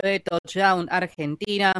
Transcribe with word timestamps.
de 0.00 0.20
Touchdown 0.20 0.88
Argentina, 0.90 1.72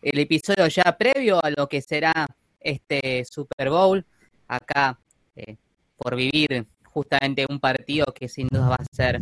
el 0.00 0.18
episodio 0.20 0.68
ya 0.68 0.96
previo 0.96 1.44
a 1.44 1.50
lo 1.50 1.68
que 1.68 1.82
será 1.82 2.26
este 2.60 3.24
Super 3.24 3.70
Bowl, 3.70 4.04
acá 4.46 4.98
eh, 5.34 5.56
por 5.96 6.14
vivir 6.14 6.66
justamente 6.84 7.46
un 7.48 7.58
partido 7.58 8.06
que 8.14 8.28
sin 8.28 8.46
duda 8.48 8.68
va 8.68 8.76
a 8.76 8.94
ser 8.94 9.20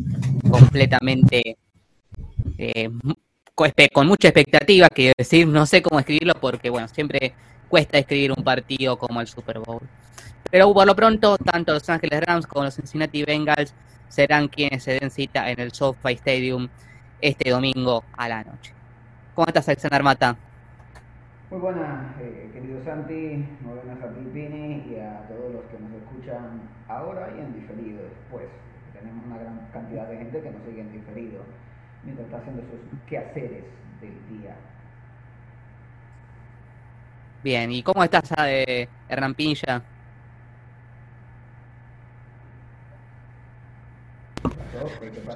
completamente 0.51 1.57
eh, 2.59 2.91
con 3.93 4.07
mucha 4.07 4.29
expectativa, 4.29 4.89
que 4.89 5.13
decir, 5.17 5.47
no 5.47 5.65
sé 5.65 5.81
cómo 5.81 5.99
escribirlo 5.99 6.35
porque, 6.35 6.69
bueno, 6.69 6.89
siempre 6.89 7.33
cuesta 7.69 7.99
escribir 7.99 8.33
un 8.33 8.45
partido 8.45 8.99
como 8.99 9.23
el 9.23 9.27
Super 9.27 9.61
Bowl. 9.61 9.81
Pero 10.51 10.73
por 10.75 10.87
lo 10.87 10.95
pronto, 10.95 11.39
tanto 11.39 11.73
los 11.73 11.89
Ángeles 11.89 12.21
Rams 12.21 12.47
como 12.47 12.67
los 12.67 12.75
Cincinnati 12.75 13.25
Bengals 13.25 13.73
serán 14.09 14.49
quienes 14.49 14.85
se 14.85 14.99
den 15.01 15.11
cita 15.11 15.51
en 15.51 15.59
el 15.59 15.73
SoFi 15.73 16.13
Stadium 16.13 16.69
este 17.21 17.51
domingo 17.51 18.05
a 18.17 18.29
la 18.29 18.45
noche. 18.45 18.73
¿Cómo 19.35 19.47
estás, 19.47 19.69
Alexander 19.69 20.03
Mata? 20.03 20.37
Muy 21.51 21.61
buenas, 21.61 22.21
eh, 22.21 22.51
querido 22.53 22.83
Santi, 22.85 23.47
muy 23.61 23.75
buenas 23.77 24.03
a 24.03 24.09
ti, 24.09 24.21
Pini, 24.33 24.85
y 24.91 24.99
a 24.99 25.29
todos 25.29 25.53
los 25.53 25.65
que 25.67 25.79
nos 25.79 25.93
escuchan 25.93 26.63
ahora 26.89 27.31
y 27.37 27.41
en 27.41 27.55
diferido 27.55 28.03
después. 28.03 28.47
Tenemos 28.93 29.25
una 29.27 29.39
gran 29.39 29.69
cantidad 29.73 30.09
de 30.09 30.17
gente 30.17 30.43
que 30.43 30.51
nos 30.51 30.63
sigue 30.65 30.81
en 30.81 30.93
diferido 30.93 31.45
mientras 32.03 32.27
está 32.27 32.39
haciendo 32.39 32.63
sus 32.63 33.01
quehaceres 33.09 33.65
del 34.01 34.41
día. 34.41 34.57
Bien, 37.45 37.71
¿y 37.71 37.83
cómo 37.83 38.03
estás, 38.03 38.29
de 38.31 38.89
Hernán 39.09 39.35
Pinilla? 39.35 39.83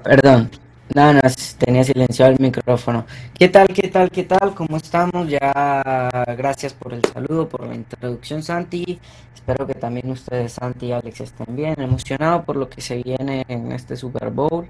Perdón, 0.02 0.50
no, 0.94 1.20
tenía 1.58 1.84
silenciado 1.84 2.33
el 2.33 2.38
micrófono. 2.41 3.06
¿Qué 3.38 3.48
tal, 3.48 3.69
qué 3.69 3.88
tal, 3.88 4.10
qué 4.10 4.24
tal? 4.24 4.55
¿Cómo 4.55 4.77
estamos? 4.77 5.28
Ya, 5.28 6.10
gracias 6.36 6.74
por 6.74 6.92
el 6.92 7.05
saludo, 7.05 7.48
por 7.48 7.66
la 7.66 7.74
introducción, 7.74 8.42
Santi. 8.42 8.98
Espero 9.34 9.66
que 9.66 9.74
también 9.74 10.10
ustedes, 10.10 10.52
Santi 10.55 10.86
y 10.86 10.92
Alex, 10.92 11.20
estén 11.20 11.55
bien. 11.55 11.80
Emocionado 11.80 12.44
por 12.44 12.56
lo 12.56 12.69
que 12.69 12.81
se 12.81 13.03
viene 13.03 13.44
en 13.48 13.72
este 13.72 13.97
Super 13.97 14.31
Bowl. 14.31 14.66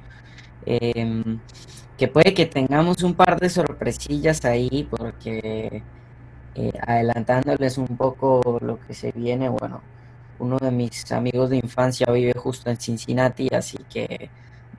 Em, 0.66 1.38
que 1.96 2.08
puede 2.08 2.34
que 2.34 2.46
tengamos 2.46 3.02
un 3.02 3.14
par 3.14 3.38
de 3.40 3.48
sorpresillas 3.50 4.44
ahí, 4.44 4.86
porque 4.90 5.82
eh, 6.54 6.72
adelantándoles 6.86 7.78
un 7.78 7.96
poco 7.96 8.58
lo 8.60 8.78
que 8.80 8.94
se 8.94 9.12
viene, 9.12 9.48
bueno, 9.48 9.82
uno 10.38 10.58
de 10.58 10.70
mis 10.70 11.10
amigos 11.12 11.50
de 11.50 11.56
infancia 11.58 12.06
vive 12.12 12.32
justo 12.36 12.70
en 12.70 12.78
Cincinnati, 12.78 13.48
así 13.54 13.78
que 13.90 14.30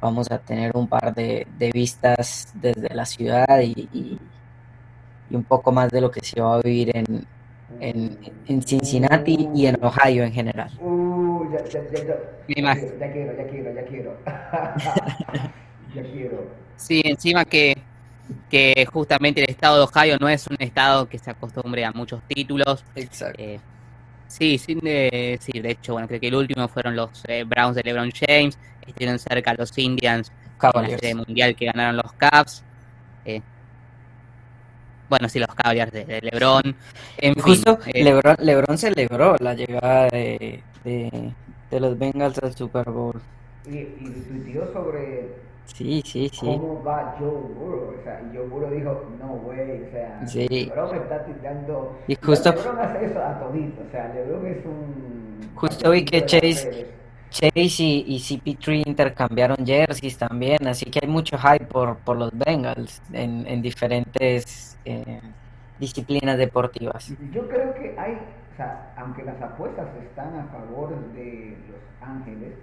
vamos 0.02 0.30
a 0.32 0.40
tener 0.40 0.76
un 0.76 0.88
par 0.88 1.14
de, 1.14 1.46
vistas 1.74 2.52
desde 2.56 2.94
la 2.94 3.06
ciudad 3.06 3.62
y, 3.62 4.20
un 5.30 5.44
poco 5.44 5.72
más 5.72 5.90
de 5.90 6.02
lo 6.02 6.12
que 6.12 6.20
se 6.22 6.42
va 6.42 6.56
a 6.56 6.62
vivir 6.62 6.92
en, 6.94 7.26
en, 7.80 8.62
Cincinnati 8.64 9.48
y 9.56 9.66
en 9.68 9.78
Ohio 9.82 10.26
en 10.26 10.34
general. 10.34 10.70
Uh, 10.82 11.50
ya, 11.54 11.64
ya, 11.64 11.80
ya, 11.90 12.04
ya, 12.04 13.12
quiero, 13.14 13.38
ya 13.38 13.48
quiero, 13.48 13.74
ya 13.74 13.86
quiero. 13.86 14.18
ya 15.96 16.04
quiero. 16.04 16.48
Sí, 16.76 17.02
encima 17.06 17.46
que, 17.46 17.78
que 18.50 18.86
justamente 18.92 19.42
el 19.42 19.50
estado 19.50 19.78
de 19.78 19.84
Ohio 19.84 20.18
no 20.20 20.28
es 20.28 20.46
un 20.48 20.58
estado 20.60 21.08
que 21.08 21.18
se 21.18 21.32
acostumbre 21.32 21.86
a 21.86 21.94
muchos 21.94 22.22
títulos. 22.28 22.84
Exacto. 22.96 23.42
Eh, 23.42 23.60
sí, 24.32 24.58
sin 24.58 24.80
de, 24.80 25.38
sí, 25.42 25.60
de 25.60 25.72
hecho, 25.72 25.94
bueno, 25.94 26.08
creo 26.08 26.20
que 26.20 26.28
el 26.28 26.36
último 26.36 26.68
fueron 26.68 26.96
los 26.96 27.10
eh, 27.28 27.44
Browns 27.44 27.76
de 27.76 27.84
LeBron 27.84 28.12
James 28.12 28.58
estuvieron 28.88 29.20
cerca 29.20 29.54
los 29.54 29.78
Indians 29.78 30.32
Cavaliers. 30.58 31.04
en 31.04 31.18
la 31.18 31.24
mundial 31.24 31.56
que 31.56 31.66
ganaron 31.66 31.98
los 31.98 32.14
Cavs. 32.14 32.64
Eh, 33.26 33.42
bueno, 35.10 35.28
sí, 35.28 35.40
los 35.40 35.54
Cavaliers 35.54 35.92
de, 35.92 36.22
LeBron. 36.22 36.76
En 37.18 37.36
Justo 37.36 37.80
eh, 37.88 38.04
LeBron, 38.04 38.38
LeBron 38.40 38.78
celebró 38.78 39.36
la 39.40 39.54
llegada 39.54 40.08
de, 40.08 40.64
de, 40.84 41.80
los 41.80 41.98
Bengals 41.98 42.40
al 42.40 42.56
Super 42.56 42.90
Bowl. 42.90 43.22
Y, 43.66 43.78
y 43.78 44.26
tuiteó 44.28 44.72
sobre 44.74 45.51
Sí, 45.74 46.02
sí, 46.06 46.30
sí. 46.30 46.46
¿Cómo 46.46 46.84
va 46.84 47.16
Joe 47.18 47.30
Burrow? 47.30 47.96
O 48.00 48.04
sea, 48.04 48.22
y 48.22 48.36
Joe 48.36 48.48
Burrow 48.48 48.70
dijo, 48.70 49.06
no, 49.20 49.28
güey, 49.38 49.84
o 49.84 49.92
sea, 49.92 50.28
sí. 50.28 50.48
LeBron 50.48 50.96
está 50.96 51.26
tirando... 51.26 51.98
Y 52.08 52.16
justo... 52.16 52.52
LeBron 52.52 52.80
hace 52.80 53.06
eso 53.06 53.24
a 53.24 53.40
todito, 53.40 53.82
o 53.88 53.92
sea, 53.92 54.14
LeBron 54.14 54.46
es 54.48 54.66
un... 54.66 55.52
Justo 55.56 55.92
vi 55.92 56.06
que 56.06 56.26
Chase, 56.26 56.88
Chase 57.30 57.84
y, 57.84 58.06
y 58.08 58.18
CP3 58.18 58.88
intercambiaron 58.88 59.66
jerseys 59.66 60.18
también, 60.18 60.68
así 60.68 60.86
que 60.90 61.00
hay 61.02 61.08
mucho 61.08 61.38
hype 61.38 61.66
por, 61.66 61.98
por 61.98 62.18
los 62.18 62.32
Bengals 62.38 63.02
en, 63.14 63.48
en 63.48 63.62
diferentes 63.62 64.78
eh, 64.86 65.22
disciplinas 65.80 66.38
deportivas. 66.38 67.14
Yo 67.32 67.48
creo 67.48 67.74
que 67.74 67.96
hay, 67.98 68.14
o 68.54 68.56
sea, 68.58 68.94
aunque 68.98 69.24
las 69.24 69.42
apuestas 69.42 69.88
están 70.04 70.38
a 70.40 70.46
favor 70.46 70.90
de 71.14 71.58
Los 71.70 72.10
Ángeles, 72.10 72.56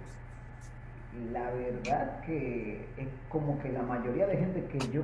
la 1.31 1.51
verdad 1.51 2.21
que 2.21 2.87
es 2.97 3.07
como 3.29 3.59
que 3.59 3.71
la 3.71 3.81
mayoría 3.81 4.27
de 4.27 4.37
gente 4.37 4.65
que 4.65 4.79
yo 4.91 5.03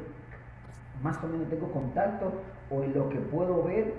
más 1.02 1.22
o 1.24 1.28
menos 1.28 1.50
tengo 1.50 1.72
contacto 1.72 2.34
o 2.70 2.84
en 2.84 2.94
lo 2.94 3.10
que 3.10 3.20
puedo 3.20 3.64
ver, 3.64 3.94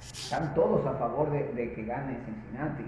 están 0.00 0.54
todos 0.54 0.84
a 0.86 0.94
favor 0.94 1.30
de, 1.30 1.72
que 1.72 1.84
gane 1.84 2.18
Cincinnati. 2.24 2.84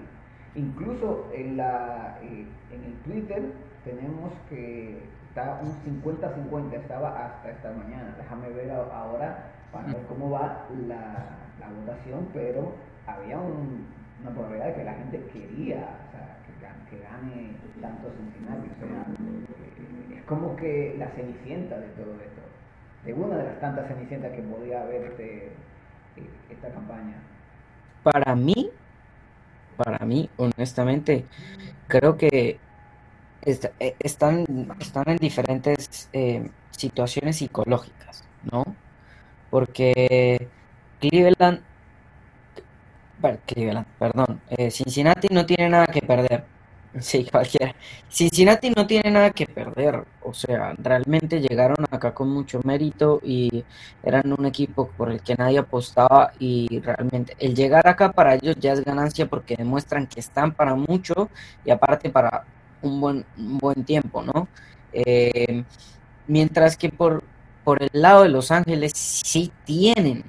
Incluso 0.55 1.29
en, 1.33 1.57
la, 1.57 2.17
eh, 2.23 2.45
en 2.71 2.83
el 2.83 2.93
Twitter 3.03 3.53
tenemos 3.85 4.33
que 4.49 5.01
está 5.29 5.61
un 5.63 6.03
50-50, 6.03 6.73
estaba 6.73 7.25
hasta 7.25 7.51
esta 7.51 7.71
mañana. 7.71 8.15
Déjame 8.17 8.49
ver 8.49 8.71
ahora 8.71 9.45
para 9.71 9.87
ver 9.87 10.03
cómo 10.07 10.31
va 10.31 10.67
la, 10.87 11.37
votación, 11.79 12.27
pero 12.33 12.73
había 13.07 13.39
una 13.39 14.29
probabilidad 14.31 14.67
de 14.67 14.73
que 14.73 14.83
la 14.83 14.93
gente 14.93 15.23
quería 15.31 15.87
que 16.91 16.99
gane 16.99 17.55
tanto 17.81 18.11
Cincinnati. 18.17 18.67
O 18.67 18.79
sea, 18.79 19.07
eh, 19.07 20.17
es 20.17 20.23
como 20.25 20.55
que 20.57 20.95
la 20.99 21.07
cenicienta 21.11 21.79
de 21.79 21.87
todo 21.89 22.11
esto, 22.19 22.41
de 23.05 23.13
una 23.13 23.37
de 23.37 23.45
las 23.45 23.59
tantas 23.61 23.87
cenicientas 23.87 24.31
que 24.33 24.41
podía 24.41 24.83
haber 24.83 25.05
este, 25.05 25.47
eh, 25.47 26.29
esta 26.49 26.69
campaña. 26.69 27.15
Para 28.03 28.35
mí, 28.35 28.69
para 29.77 30.05
mí, 30.05 30.29
honestamente, 30.35 31.25
creo 31.87 32.17
que 32.17 32.59
eh, 33.43 33.95
están, 33.99 34.45
están 34.79 35.03
en 35.07 35.17
diferentes 35.17 36.09
situaciones 36.71 37.37
psicológicas, 37.37 38.27
¿no? 38.51 38.65
Porque 39.49 40.49
Cleveland, 40.99 41.61
Cleveland, 43.45 43.87
perdón, 43.97 44.41
Cincinnati 44.71 45.27
no 45.31 45.45
tiene 45.45 45.69
nada 45.69 45.87
que 45.87 46.01
perder. 46.01 46.43
Sí, 46.99 47.25
cualquiera. 47.31 47.73
Cincinnati 48.09 48.69
no 48.71 48.85
tiene 48.85 49.11
nada 49.11 49.31
que 49.31 49.45
perder, 49.45 50.05
o 50.21 50.33
sea, 50.33 50.73
realmente 50.77 51.39
llegaron 51.39 51.85
acá 51.89 52.13
con 52.13 52.29
mucho 52.29 52.59
mérito 52.65 53.21
y 53.23 53.63
eran 54.03 54.33
un 54.37 54.45
equipo 54.45 54.89
por 54.91 55.09
el 55.09 55.21
que 55.21 55.35
nadie 55.35 55.59
apostaba 55.59 56.33
y 56.37 56.79
realmente 56.81 57.33
el 57.39 57.55
llegar 57.55 57.87
acá 57.87 58.11
para 58.11 58.35
ellos 58.35 58.57
ya 58.59 58.73
es 58.73 58.83
ganancia 58.83 59.27
porque 59.29 59.55
demuestran 59.55 60.05
que 60.07 60.19
están 60.19 60.53
para 60.53 60.75
mucho 60.75 61.29
y 61.63 61.71
aparte 61.71 62.09
para 62.09 62.45
un 62.81 62.99
buen, 62.99 63.25
buen 63.37 63.85
tiempo, 63.85 64.21
¿no? 64.21 64.49
Eh, 64.91 65.63
mientras 66.27 66.77
que 66.77 66.89
por, 66.89 67.23
por 67.63 67.81
el 67.83 67.89
lado 67.93 68.23
de 68.23 68.29
Los 68.29 68.51
Ángeles 68.51 68.93
sí 68.95 69.51
tienen 69.65 70.25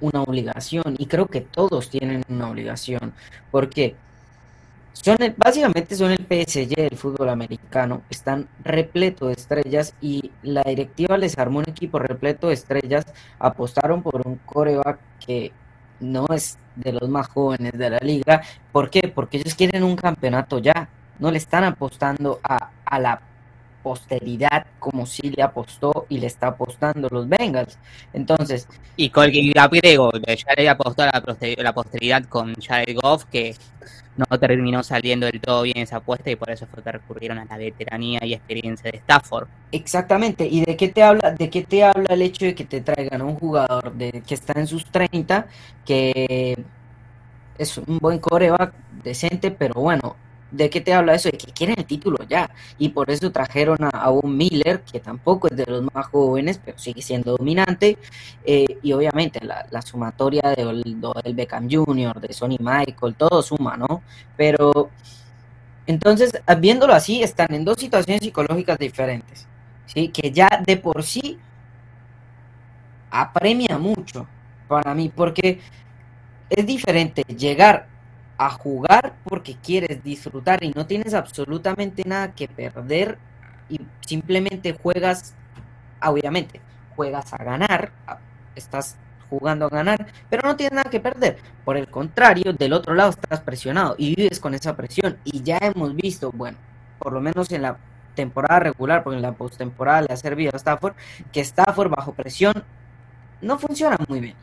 una 0.00 0.22
obligación 0.22 0.96
y 0.98 1.06
creo 1.06 1.26
que 1.26 1.40
todos 1.40 1.90
tienen 1.90 2.22
una 2.28 2.50
obligación, 2.50 3.14
porque 3.50 3.96
son 5.02 5.16
básicamente 5.36 5.94
son 5.96 6.10
el 6.10 6.18
PSG 6.18 6.74
del 6.76 6.96
fútbol 6.96 7.28
americano, 7.28 8.02
están 8.10 8.48
repleto 8.64 9.28
de 9.28 9.34
estrellas 9.34 9.94
y 10.00 10.32
la 10.42 10.62
directiva 10.62 11.16
les 11.16 11.38
armó 11.38 11.60
un 11.60 11.68
equipo 11.68 11.98
repleto 11.98 12.48
de 12.48 12.54
estrellas, 12.54 13.06
apostaron 13.38 14.02
por 14.02 14.26
un 14.26 14.36
coreback 14.44 14.98
que 15.24 15.52
no 16.00 16.26
es 16.34 16.58
de 16.76 16.92
los 16.92 17.08
más 17.08 17.28
jóvenes 17.28 17.72
de 17.72 17.90
la 17.90 17.98
liga, 17.98 18.42
¿por 18.72 18.90
qué? 18.90 19.08
Porque 19.14 19.38
ellos 19.38 19.54
quieren 19.54 19.82
un 19.84 19.96
campeonato 19.96 20.58
ya, 20.58 20.88
no 21.18 21.30
le 21.30 21.38
están 21.38 21.64
apostando 21.64 22.40
a, 22.42 22.70
a 22.84 22.98
la 22.98 23.20
posteridad 23.88 24.66
como 24.78 25.06
si 25.06 25.30
le 25.30 25.42
apostó 25.42 26.04
y 26.10 26.18
le 26.18 26.26
está 26.26 26.48
apostando 26.48 27.08
los 27.10 27.26
Bengals. 27.26 27.78
Entonces. 28.12 28.68
Y 28.96 29.08
con 29.08 29.24
el 29.24 29.30
griego, 29.30 30.10
ya 30.12 30.54
le 30.54 30.68
apostó 30.68 31.04
a 31.04 31.06
la, 31.06 31.72
posteridad 31.72 32.24
con 32.26 32.54
Jared 32.56 32.98
Goff, 33.00 33.24
que 33.24 33.54
no 34.18 34.38
terminó 34.38 34.82
saliendo 34.82 35.24
del 35.24 35.40
todo 35.40 35.62
bien 35.62 35.78
esa 35.78 35.96
apuesta 35.96 36.30
y 36.30 36.36
por 36.36 36.50
eso 36.50 36.66
fue 36.66 36.82
que 36.82 36.92
recurrieron 36.92 37.38
a 37.38 37.46
la 37.46 37.56
veteranía 37.56 38.20
y 38.24 38.34
experiencia 38.34 38.90
de 38.90 38.98
Stafford. 38.98 39.48
Exactamente. 39.72 40.46
¿Y 40.46 40.66
de 40.66 40.76
qué 40.76 40.88
te 40.88 41.02
habla, 41.02 41.30
de 41.30 41.48
qué 41.48 41.62
te 41.62 41.84
habla 41.84 42.12
el 42.12 42.20
hecho 42.20 42.44
de 42.44 42.54
que 42.54 42.66
te 42.66 42.82
traigan 42.82 43.22
a 43.22 43.24
un 43.24 43.36
jugador 43.36 43.94
de, 43.94 44.22
que 44.26 44.34
está 44.34 44.60
en 44.60 44.66
sus 44.66 44.84
30, 44.84 45.46
que 45.86 46.62
es 47.56 47.78
un 47.78 47.98
buen 47.98 48.18
coreback 48.18 48.74
decente, 49.02 49.50
pero 49.50 49.80
bueno, 49.80 50.16
¿De 50.50 50.70
qué 50.70 50.80
te 50.80 50.94
habla 50.94 51.14
eso? 51.14 51.28
De 51.30 51.36
que 51.36 51.52
quieren 51.52 51.76
el 51.78 51.84
título 51.84 52.18
ya. 52.28 52.50
Y 52.78 52.90
por 52.90 53.10
eso 53.10 53.30
trajeron 53.30 53.78
a, 53.82 54.10
un 54.10 54.36
Miller, 54.36 54.82
que 54.82 55.00
tampoco 55.00 55.48
es 55.48 55.56
de 55.56 55.66
los 55.66 55.82
más 55.92 56.06
jóvenes, 56.06 56.60
pero 56.64 56.78
sigue 56.78 57.02
siendo 57.02 57.36
dominante. 57.36 57.98
Eh, 58.44 58.78
y 58.82 58.92
obviamente 58.92 59.40
la, 59.44 59.82
sumatoria 59.82 60.42
del, 60.56 60.82
del 60.82 61.34
Beckham 61.34 61.68
Jr., 61.70 62.20
de 62.20 62.32
Sonny 62.32 62.58
Michael, 62.60 63.14
todo 63.16 63.42
suma, 63.42 63.76
¿no? 63.76 64.02
Pero 64.36 64.90
entonces, 65.88 66.30
viéndolo 66.58 66.92
así, 66.92 67.22
están 67.22 67.54
en 67.54 67.64
dos 67.64 67.78
situaciones 67.78 68.20
psicológicas 68.22 68.78
diferentes. 68.78 69.46
¿sí? 69.86 70.08
Que 70.08 70.30
ya 70.30 70.62
de 70.66 70.76
por 70.76 71.02
sí 71.02 71.38
apremia 73.10 73.78
mucho 73.78 74.26
para 74.68 74.94
mí, 74.94 75.10
porque 75.14 75.60
es 76.50 76.66
diferente 76.66 77.22
llegar 77.22 77.88
a 78.38 78.50
jugar 78.50 79.16
porque 79.24 79.56
quieres 79.56 80.02
disfrutar 80.02 80.62
y 80.62 80.70
no 80.70 80.86
tienes 80.86 81.12
absolutamente 81.12 82.04
nada 82.06 82.32
que 82.32 82.46
perder 82.46 83.18
y 83.68 83.80
simplemente 84.00 84.78
juegas, 84.80 85.34
obviamente, 86.00 86.60
juegas 86.94 87.32
a 87.34 87.38
ganar, 87.38 87.92
estás 88.54 88.96
jugando 89.28 89.66
a 89.66 89.68
ganar, 89.68 90.06
pero 90.30 90.48
no 90.48 90.56
tienes 90.56 90.72
nada 90.72 90.88
que 90.88 91.00
perder. 91.00 91.38
Por 91.64 91.76
el 91.76 91.88
contrario, 91.88 92.52
del 92.52 92.72
otro 92.72 92.94
lado 92.94 93.10
estás 93.10 93.40
presionado 93.40 93.94
y 93.98 94.14
vives 94.14 94.40
con 94.40 94.54
esa 94.54 94.76
presión. 94.76 95.18
Y 95.24 95.42
ya 95.42 95.58
hemos 95.60 95.94
visto, 95.94 96.30
bueno, 96.32 96.56
por 96.98 97.12
lo 97.12 97.20
menos 97.20 97.50
en 97.52 97.62
la 97.62 97.76
temporada 98.14 98.60
regular, 98.60 99.02
porque 99.02 99.16
en 99.16 99.22
la 99.22 99.32
postemporada 99.32 100.02
le 100.02 100.14
ha 100.14 100.16
servido 100.16 100.52
a 100.54 100.56
Stafford, 100.56 100.94
que 101.32 101.40
Stafford 101.40 101.90
bajo 101.90 102.12
presión 102.12 102.54
no 103.40 103.58
funciona 103.58 103.96
muy 104.08 104.20
bien. 104.20 104.34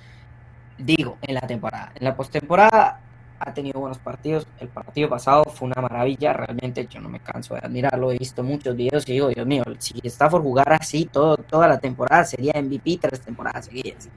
Digo, 0.78 1.18
en 1.22 1.36
la 1.36 1.42
temporada. 1.42 1.92
En 1.96 2.04
la 2.04 2.16
postemporada 2.16 3.02
ha 3.46 3.54
tenido 3.54 3.80
buenos 3.80 4.00
partidos. 4.00 4.48
El 4.60 4.68
partido 4.68 5.08
pasado 5.08 5.44
fue 5.46 5.68
una 5.68 5.82
maravilla. 5.82 6.34
Realmente 6.34 6.88
yo 6.88 7.00
no 7.00 7.08
me 7.08 7.20
canso 7.20 7.54
de 7.54 7.62
admirarlo. 7.64 8.12
He 8.12 8.18
visto 8.18 8.44
muchos 8.44 8.76
videos 8.76 9.08
y 9.08 9.14
digo, 9.14 9.30
Dios 9.30 9.46
mío, 9.46 9.64
si 9.78 10.00
Stafford 10.04 10.42
jugara 10.42 10.78
así 10.78 11.06
todo, 11.06 11.38
toda 11.38 11.68
la 11.68 11.80
temporada, 11.80 12.26
sería 12.26 12.60
MVP 12.62 12.98
tres 13.02 13.22
temporadas 13.22 13.66
seguidas. 13.66 14.10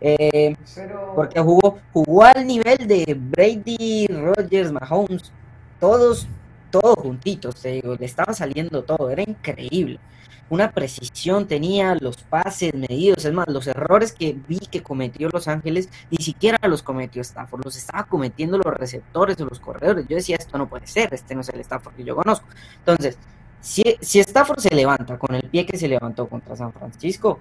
Eh, 0.00 0.56
porque 1.14 1.40
jugó, 1.40 1.78
jugó 1.92 2.24
al 2.24 2.46
nivel 2.46 2.78
de 2.88 3.14
Brady, 3.18 4.06
Rogers, 4.06 4.72
Mahomes, 4.72 5.30
todos, 5.78 6.26
todos 6.70 6.96
juntitos, 6.96 7.56
te 7.56 7.72
digo, 7.72 7.94
le 7.96 8.06
estaba 8.06 8.32
saliendo 8.32 8.82
todo, 8.84 9.10
era 9.10 9.22
increíble 9.22 10.00
una 10.50 10.72
precisión 10.72 11.46
tenía, 11.46 11.94
los 11.94 12.16
pases 12.16 12.74
medidos, 12.74 13.24
es 13.24 13.32
más, 13.32 13.46
los 13.48 13.68
errores 13.68 14.12
que 14.12 14.36
vi 14.48 14.58
que 14.58 14.82
cometió 14.82 15.28
Los 15.32 15.46
Ángeles, 15.46 15.88
ni 16.10 16.22
siquiera 16.22 16.58
los 16.68 16.82
cometió 16.82 17.22
Stafford, 17.22 17.64
los 17.64 17.76
estaba 17.76 18.04
cometiendo 18.04 18.58
los 18.58 18.74
receptores 18.74 19.40
o 19.40 19.44
los 19.44 19.60
corredores. 19.60 20.06
Yo 20.08 20.16
decía, 20.16 20.36
esto 20.36 20.58
no 20.58 20.68
puede 20.68 20.88
ser, 20.88 21.14
este 21.14 21.36
no 21.36 21.42
es 21.42 21.48
el 21.50 21.60
Stafford 21.60 21.94
que 21.94 22.04
yo 22.04 22.16
conozco. 22.16 22.46
Entonces, 22.78 23.16
si, 23.60 23.96
si 24.00 24.18
Stafford 24.18 24.58
se 24.58 24.74
levanta 24.74 25.18
con 25.18 25.36
el 25.36 25.48
pie 25.48 25.64
que 25.64 25.78
se 25.78 25.86
levantó 25.86 26.28
contra 26.28 26.56
San 26.56 26.72
Francisco, 26.72 27.38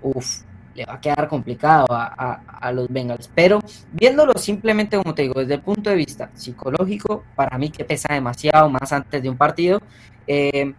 uff, 0.00 0.40
le 0.78 0.86
va 0.86 0.94
a 0.94 1.00
quedar 1.00 1.28
complicado 1.28 1.86
a, 1.90 2.72
los 2.72 2.88
Bengals. 2.88 3.28
Pero 3.34 3.60
viéndolo 3.92 4.34
simplemente, 4.34 4.96
como 4.96 5.14
te 5.14 5.22
digo, 5.22 5.40
desde 5.40 5.54
el 5.54 5.60
punto 5.60 5.90
de 5.90 5.96
vista 5.96 6.30
psicológico, 6.34 7.24
para 7.34 7.58
mí 7.58 7.70
que 7.70 7.84
pesa 7.84 8.14
demasiado 8.14 8.70
más 8.70 8.92
antes 8.92 9.22
de 9.22 9.28
un 9.28 9.36
partido. 9.36 9.80
Eh, 10.26 10.72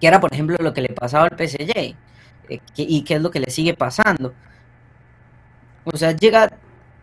que 0.00 0.06
era 0.06 0.18
por 0.18 0.32
ejemplo 0.32 0.56
lo 0.58 0.72
que 0.72 0.80
le 0.80 0.88
pasaba 0.88 1.24
al 1.24 1.36
PSG 1.36 1.76
eh, 1.76 2.60
y 2.76 3.04
qué 3.04 3.14
es 3.14 3.20
lo 3.20 3.30
que 3.30 3.40
le 3.40 3.50
sigue 3.50 3.74
pasando. 3.74 4.32
O 5.84 5.96
sea, 5.96 6.12
llega, 6.12 6.50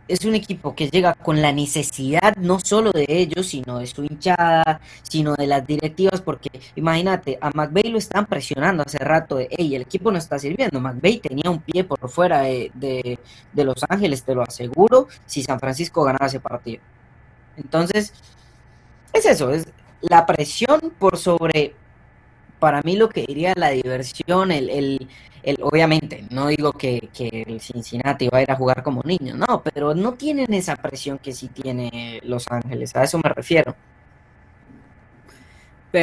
es 0.08 0.26
un 0.26 0.36
equipo 0.36 0.76
que 0.76 0.90
llega 0.90 1.14
con 1.14 1.42
la 1.42 1.52
necesidad 1.52 2.36
no 2.38 2.60
solo 2.60 2.92
de 2.92 3.06
ellos, 3.08 3.48
sino 3.48 3.80
de 3.80 3.88
su 3.88 4.04
hinchada, 4.04 4.80
sino 5.04 5.36
de 5.36 5.48
las 5.48 5.66
directivas, 5.66 6.22
porque 6.22 6.50
imagínate, 6.76 7.38
a 7.42 7.52
McVeigh 7.52 7.92
lo 7.92 7.98
están 7.98 8.26
presionando 8.26 8.84
hace 8.84 9.00
rato 9.00 9.36
de, 9.36 9.48
hey, 9.52 9.76
el 9.76 9.84
equipo 9.84 10.12
no 10.12 10.18
está 10.18 10.40
sirviendo. 10.40 10.80
McVeigh 10.80 11.20
tenía 11.20 11.50
un 11.50 11.60
pie 11.60 11.84
por 11.84 12.10
fuera 12.10 12.42
de, 12.42 12.72
de 12.74 13.64
Los 13.64 13.84
Ángeles, 13.90 14.24
te 14.24 14.36
lo 14.36 14.44
aseguro, 14.44 15.08
si 15.26 15.44
San 15.44 15.60
Francisco 15.60 16.04
ganaba 16.04 16.28
ese 16.28 16.40
partido. 16.40 16.82
Entonces, 17.58 18.14
es 19.14 19.26
eso, 19.26 19.52
es 19.52 19.68
la 20.02 20.26
presión 20.26 20.94
por 21.00 21.18
sobre 21.18 21.76
para 22.60 22.82
mí 22.82 22.96
lo 22.96 23.10
que 23.10 23.26
diría 23.26 23.54
la 23.56 23.70
diversión, 23.70 24.52
el, 24.52 24.70
el, 24.70 25.08
el 25.44 25.58
obviamente, 25.62 26.26
no 26.30 26.48
digo 26.48 26.74
que, 26.74 27.10
el 27.20 27.62
Cincinnati 27.62 28.30
va 28.30 28.40
a 28.40 28.42
ir 28.44 28.52
a 28.52 28.56
jugar 28.56 28.84
como 28.84 29.02
niño, 29.04 29.36
no, 29.36 29.62
pero 29.64 29.94
no 29.94 30.14
tienen 30.14 30.54
esa 30.54 30.76
presión 30.76 31.20
que 31.20 31.34
sí 31.34 31.50
tiene 31.50 32.20
Los 32.24 32.48
Ángeles, 32.50 32.96
a 32.96 33.04
eso 33.04 33.20
me 33.24 33.30
refiero. 33.30 33.76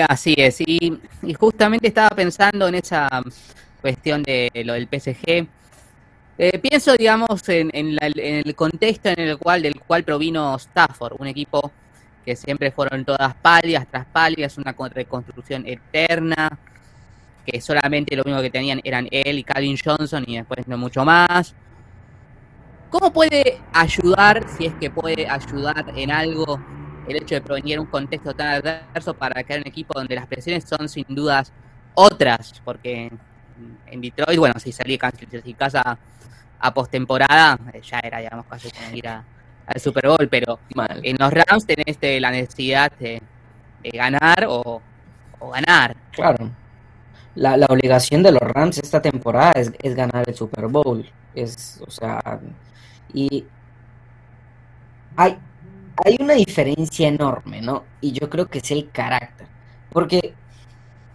Así 0.09 0.35
es, 0.37 0.61
y, 0.61 0.99
justamente 1.39 1.89
estaba 1.89 2.11
pensando 2.11 2.67
en 2.67 2.75
esa 2.77 3.09
cuestión 3.81 4.23
de 4.23 4.51
lo 4.65 4.73
del 4.73 4.89
PSG. 4.89 5.47
Eh, 6.37 6.59
pienso, 6.59 6.95
digamos, 6.95 7.49
en, 7.49 7.71
en, 7.73 7.97
en, 8.01 8.43
el 8.47 8.55
contexto 8.57 9.11
en 9.11 9.21
el 9.21 9.39
cual 9.39 9.63
del 9.63 9.81
cual 9.81 10.03
provino 10.03 10.57
Stafford, 10.57 11.15
un 11.21 11.29
equipo 11.29 11.71
que 12.25 12.37
siempre 12.37 12.71
fueron 12.71 13.05
todas 13.05 13.35
palias 13.35 13.87
tras 13.89 14.07
palias, 14.07 14.57
una 14.59 14.73
reconstrucción 14.73 15.67
eterna, 15.67 16.59
que 17.45 17.61
solamente 17.61 18.17
lo 18.17 18.23
único 18.25 18.41
que 18.41 18.51
tenían 18.51 18.81
eran 18.83 19.07
él 19.11 19.39
y 19.39 19.45
Calvin 19.45 19.77
Johnson 19.83 20.25
y 20.27 20.37
después 20.37 20.67
no 20.67 20.79
mucho 20.79 21.05
más. 21.05 21.55
¿Cómo 22.91 23.13
puede 23.13 23.59
ayudar, 23.73 24.47
si 24.57 24.67
es 24.67 24.75
que 24.75 24.91
puede 24.91 25.29
ayudar 25.29 25.85
en 25.97 26.11
algo, 26.11 26.61
el 27.09 27.17
hecho 27.17 27.35
de 27.35 27.41
provenir 27.43 27.79
un 27.79 27.87
contexto 27.87 28.33
tan 28.35 28.49
adverso 28.49 29.13
para 29.15 29.43
crear 29.45 29.61
un 29.61 29.67
equipo 29.67 29.93
donde 29.95 30.15
las 30.15 30.27
presiones 30.27 30.65
son 30.65 30.89
sin 30.89 31.05
dudas 31.09 31.53
otras? 31.95 32.61
Porque 32.65 33.11
en 33.87 34.01
Detroit, 34.01 34.39
bueno, 34.39 34.55
si 34.59 34.73
salí 34.73 34.99
si 35.45 35.55
casa 35.55 35.99
a 36.59 36.73
postemporada, 36.73 37.59
ya 37.83 37.99
era, 37.99 38.19
digamos, 38.21 38.47
casi 38.47 38.71
como 38.71 38.97
ir 38.97 39.09
a, 39.09 39.25
al 39.67 39.81
Super 39.81 40.09
Bowl, 40.09 40.29
pero 40.29 40.59
en 41.03 41.17
los 41.19 41.33
Rams 41.33 41.67
tenés 41.67 41.87
este, 41.87 42.21
la 42.21 42.31
necesidad 42.31 42.93
de, 42.99 43.23
ganar 43.93 44.47
o, 44.49 44.81
ganar. 45.53 45.97
Claro. 46.13 46.51
La, 47.35 47.57
la, 47.57 47.67
obligación 47.67 48.23
de 48.23 48.33
los 48.33 48.41
Rams 48.41 48.79
esta 48.79 49.03
temporada 49.03 49.53
es, 49.53 49.73
es, 49.83 49.95
ganar 49.95 50.25
el 50.27 50.35
Super 50.35 50.69
Bowl. 50.69 51.05
Es, 51.35 51.83
o 51.87 51.91
sea, 51.91 52.21
y 53.13 53.45
hay, 55.17 55.39
hay 56.05 56.17
una 56.21 56.35
diferencia 56.35 57.09
enorme, 57.09 57.61
¿no? 57.61 57.85
Y 58.01 58.13
yo 58.13 58.31
creo 58.31 58.47
que 58.47 58.59
es 58.59 58.71
el 58.71 58.91
carácter. 58.91 59.47
Porque 59.93 60.35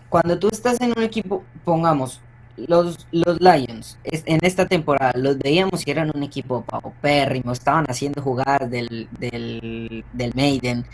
cuando 0.09 0.37
tú 0.37 0.49
estás 0.51 0.79
en 0.81 0.93
un 0.95 1.03
equipo, 1.03 1.43
pongamos, 1.63 2.21
los, 2.67 3.07
los 3.11 3.39
Lions 3.39 3.97
en 4.03 4.39
esta 4.41 4.67
temporada 4.67 5.13
los 5.15 5.37
veíamos 5.37 5.85
y 5.85 5.91
eran 5.91 6.11
un 6.13 6.23
equipo 6.23 6.63
paupérrimo, 6.63 7.51
estaban 7.51 7.85
haciendo 7.87 8.21
jugadas 8.21 8.69
del, 8.69 9.07
del, 9.19 10.33
Maiden 10.35 10.85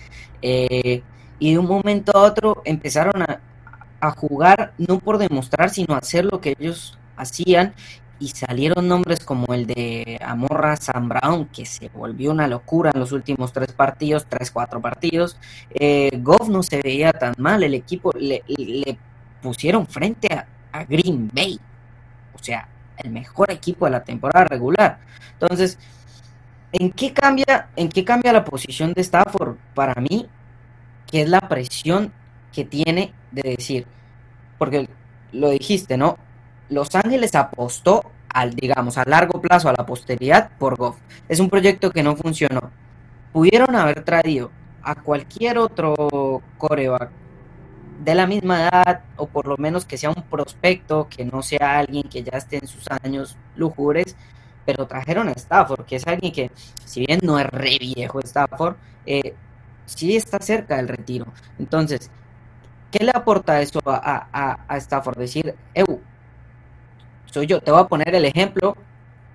eh, 0.41 1.01
y 1.39 1.53
de 1.53 1.59
un 1.59 1.67
momento 1.67 2.11
a 2.15 2.23
otro 2.23 2.61
empezaron 2.65 3.21
a, 3.21 3.39
a 3.99 4.11
jugar 4.11 4.73
no 4.77 4.99
por 4.99 5.17
demostrar 5.17 5.69
sino 5.69 5.95
hacer 5.95 6.25
lo 6.25 6.41
que 6.41 6.55
ellos 6.59 6.97
hacían 7.15 7.73
y 8.19 8.29
salieron 8.29 8.87
nombres 8.87 9.25
como 9.25 9.53
el 9.53 9.67
de 9.67 10.17
Amorra 10.23 10.77
Sam 10.77 11.09
Brown, 11.09 11.45
que 11.47 11.65
se 11.65 11.89
volvió 11.89 12.31
una 12.31 12.47
locura 12.47 12.91
en 12.93 12.99
los 13.01 13.11
últimos 13.11 13.51
tres 13.51 13.73
partidos, 13.73 14.25
tres, 14.29 14.51
cuatro 14.51 14.81
partidos. 14.81 15.37
Eh, 15.69 16.11
Goff 16.21 16.47
no 16.47 16.63
se 16.63 16.81
veía 16.81 17.11
tan 17.11 17.33
mal, 17.37 17.63
el 17.63 17.73
equipo 17.73 18.11
le 18.17 18.41
pusieron 19.41 19.85
frente 19.85 20.33
a, 20.33 20.47
Green 20.83 21.29
Bay. 21.33 21.59
O 22.33 22.43
sea, 22.43 22.67
el 22.97 23.11
mejor 23.11 23.51
equipo 23.51 23.85
de 23.85 23.91
la 23.91 24.03
temporada 24.03 24.45
regular. 24.45 24.99
Entonces, 25.33 25.77
¿en 26.71 26.91
qué 26.91 27.13
cambia, 27.13 27.69
en 27.75 27.89
qué 27.89 28.03
cambia 28.03 28.33
la 28.33 28.45
posición 28.45 28.93
de 28.93 29.01
Stafford 29.01 29.55
para 29.73 29.99
mí? 30.01 30.27
Que 31.07 31.21
es 31.21 31.29
la 31.29 31.41
presión 31.41 32.11
que 32.51 32.65
tiene 32.65 33.13
de 33.31 33.55
decir, 33.57 33.85
porque 34.57 34.89
lo 35.31 35.49
dijiste, 35.49 35.97
¿no? 35.97 36.17
Los 36.69 36.95
Ángeles 36.95 37.35
apostó 37.35 38.11
al, 38.29 38.53
digamos, 38.53 38.97
a 38.97 39.03
largo 39.05 39.41
plazo, 39.41 39.69
a 39.69 39.73
la 39.73 39.85
posteridad 39.85 40.51
por 40.57 40.77
Goff. 40.77 40.97
Es 41.29 41.39
un 41.39 41.49
proyecto 41.49 41.91
que 41.91 42.03
no 42.03 42.15
funcionó. 42.15 42.71
Pudieron 43.31 43.75
haber 43.75 44.03
traído 44.03 44.51
a 44.81 44.95
cualquier 44.95 45.57
otro 45.57 46.41
coreback 46.57 47.11
de 48.03 48.15
la 48.15 48.27
misma 48.27 48.67
edad 48.67 49.01
o 49.17 49.27
por 49.27 49.47
lo 49.47 49.57
menos 49.57 49.85
que 49.85 49.97
sea 49.97 50.09
un 50.09 50.23
prospecto, 50.23 51.07
que 51.09 51.25
no 51.25 51.41
sea 51.41 51.79
alguien 51.79 52.03
que 52.03 52.23
ya 52.23 52.37
esté 52.37 52.57
en 52.57 52.67
sus 52.67 52.85
años 53.03 53.37
lujures, 53.55 54.15
pero 54.65 54.87
trajeron 54.87 55.29
a 55.29 55.33
Stafford, 55.33 55.85
que 55.85 55.97
es 55.97 56.07
alguien 56.07 56.31
que, 56.31 56.51
si 56.85 57.05
bien 57.05 57.19
no 57.23 57.39
es 57.39 57.45
re 57.47 57.77
viejo 57.79 58.19
Stafford, 58.19 58.75
eh, 59.05 59.35
sí 59.85 60.15
está 60.15 60.39
cerca 60.39 60.77
del 60.77 60.87
retiro. 60.87 61.27
Entonces, 61.59 62.09
¿qué 62.91 63.03
le 63.03 63.11
aporta 63.13 63.61
eso 63.61 63.79
a, 63.85 64.27
a, 64.31 64.65
a 64.67 64.77
Stafford? 64.77 65.17
Decir, 65.17 65.55
Eu, 65.73 66.01
soy 67.25 67.47
yo, 67.47 67.61
te 67.61 67.71
voy 67.71 67.81
a 67.81 67.87
poner 67.87 68.13
el 68.15 68.25
ejemplo, 68.25 68.75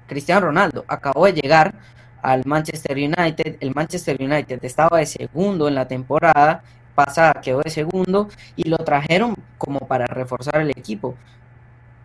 Cristiano 0.07 0.47
Ronaldo 0.47 0.85
acabó 0.89 1.27
de 1.27 1.35
llegar 1.35 1.75
al 2.23 2.43
Manchester 2.45 2.97
United, 2.97 3.59
el 3.61 3.75
Manchester 3.75 4.17
United 4.21 4.59
estaba 4.65 4.99
de 4.99 5.07
segundo 5.07 5.69
en 5.69 5.75
la 5.75 5.87
temporada, 5.87 6.63
pasada 7.05 7.33
quedó 7.41 7.61
de 7.61 7.71
segundo 7.71 8.29
y 8.57 8.69
lo 8.69 8.79
trajeron 8.79 9.35
como 9.59 9.81
para 9.81 10.07
reforzar 10.07 10.61
el 10.61 10.71
equipo. 10.71 11.15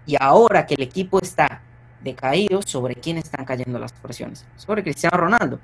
Y 0.06 0.16
ahora 0.20 0.66
que 0.66 0.76
el 0.76 0.84
equipo 0.84 1.20
está 1.20 1.62
decaído, 2.02 2.62
¿sobre 2.62 2.96
quién 2.96 3.18
están 3.18 3.46
cayendo 3.46 3.80
las 3.80 3.92
presiones? 3.94 4.46
Sobre 4.56 4.84
Cristiano 4.84 5.18
Ronaldo. 5.18 5.60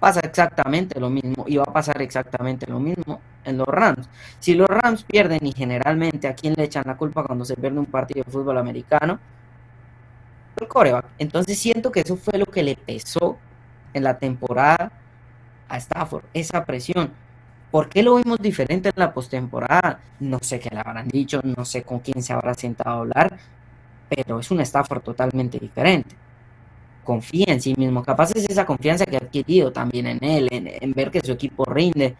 Pasa 0.00 0.20
exactamente 0.20 1.00
lo 1.00 1.08
mismo 1.08 1.44
y 1.46 1.56
va 1.56 1.64
a 1.66 1.72
pasar 1.72 2.02
exactamente 2.02 2.66
lo 2.66 2.78
mismo 2.78 3.20
en 3.44 3.56
los 3.56 3.66
Rams. 3.66 4.08
Si 4.38 4.54
los 4.54 4.68
Rams 4.68 5.04
pierden 5.04 5.46
y 5.46 5.52
generalmente 5.52 6.28
a 6.28 6.34
quién 6.34 6.52
le 6.54 6.64
echan 6.64 6.84
la 6.86 6.96
culpa 6.96 7.24
cuando 7.24 7.44
se 7.44 7.56
pierde 7.56 7.78
un 7.78 7.86
partido 7.86 8.24
de 8.24 8.30
fútbol 8.30 8.58
americano, 8.58 9.18
el 10.60 10.68
coreback. 10.68 11.06
Entonces 11.18 11.58
siento 11.58 11.90
que 11.90 12.00
eso 12.00 12.16
fue 12.16 12.38
lo 12.38 12.46
que 12.46 12.62
le 12.62 12.76
pesó 12.76 13.38
en 13.94 14.04
la 14.04 14.18
temporada 14.18 14.92
a 15.68 15.76
Stafford, 15.78 16.24
esa 16.34 16.64
presión. 16.64 17.10
¿Por 17.70 17.88
qué 17.88 18.02
lo 18.02 18.16
vimos 18.16 18.38
diferente 18.38 18.88
en 18.88 18.94
la 18.96 19.12
postemporada? 19.12 20.00
No 20.20 20.38
sé 20.40 20.60
qué 20.60 20.70
le 20.70 20.80
habrán 20.80 21.08
dicho, 21.08 21.40
no 21.42 21.64
sé 21.64 21.82
con 21.82 21.98
quién 22.00 22.22
se 22.22 22.32
habrá 22.32 22.54
sentado 22.54 22.90
a 22.90 23.00
hablar, 23.00 23.38
pero 24.08 24.40
es 24.40 24.50
un 24.50 24.60
Stafford 24.60 25.02
totalmente 25.02 25.58
diferente. 25.58 26.14
Confía 27.04 27.46
en 27.48 27.60
sí 27.60 27.74
mismo, 27.76 28.02
capaz 28.02 28.32
es 28.32 28.48
esa 28.48 28.64
confianza 28.66 29.04
que 29.04 29.16
ha 29.16 29.20
adquirido 29.20 29.72
también 29.72 30.06
en 30.06 30.24
él, 30.24 30.48
en, 30.50 30.92
ver 30.92 31.10
que 31.10 31.20
su 31.20 31.32
equipo 31.32 31.64
rinde, 31.64 32.16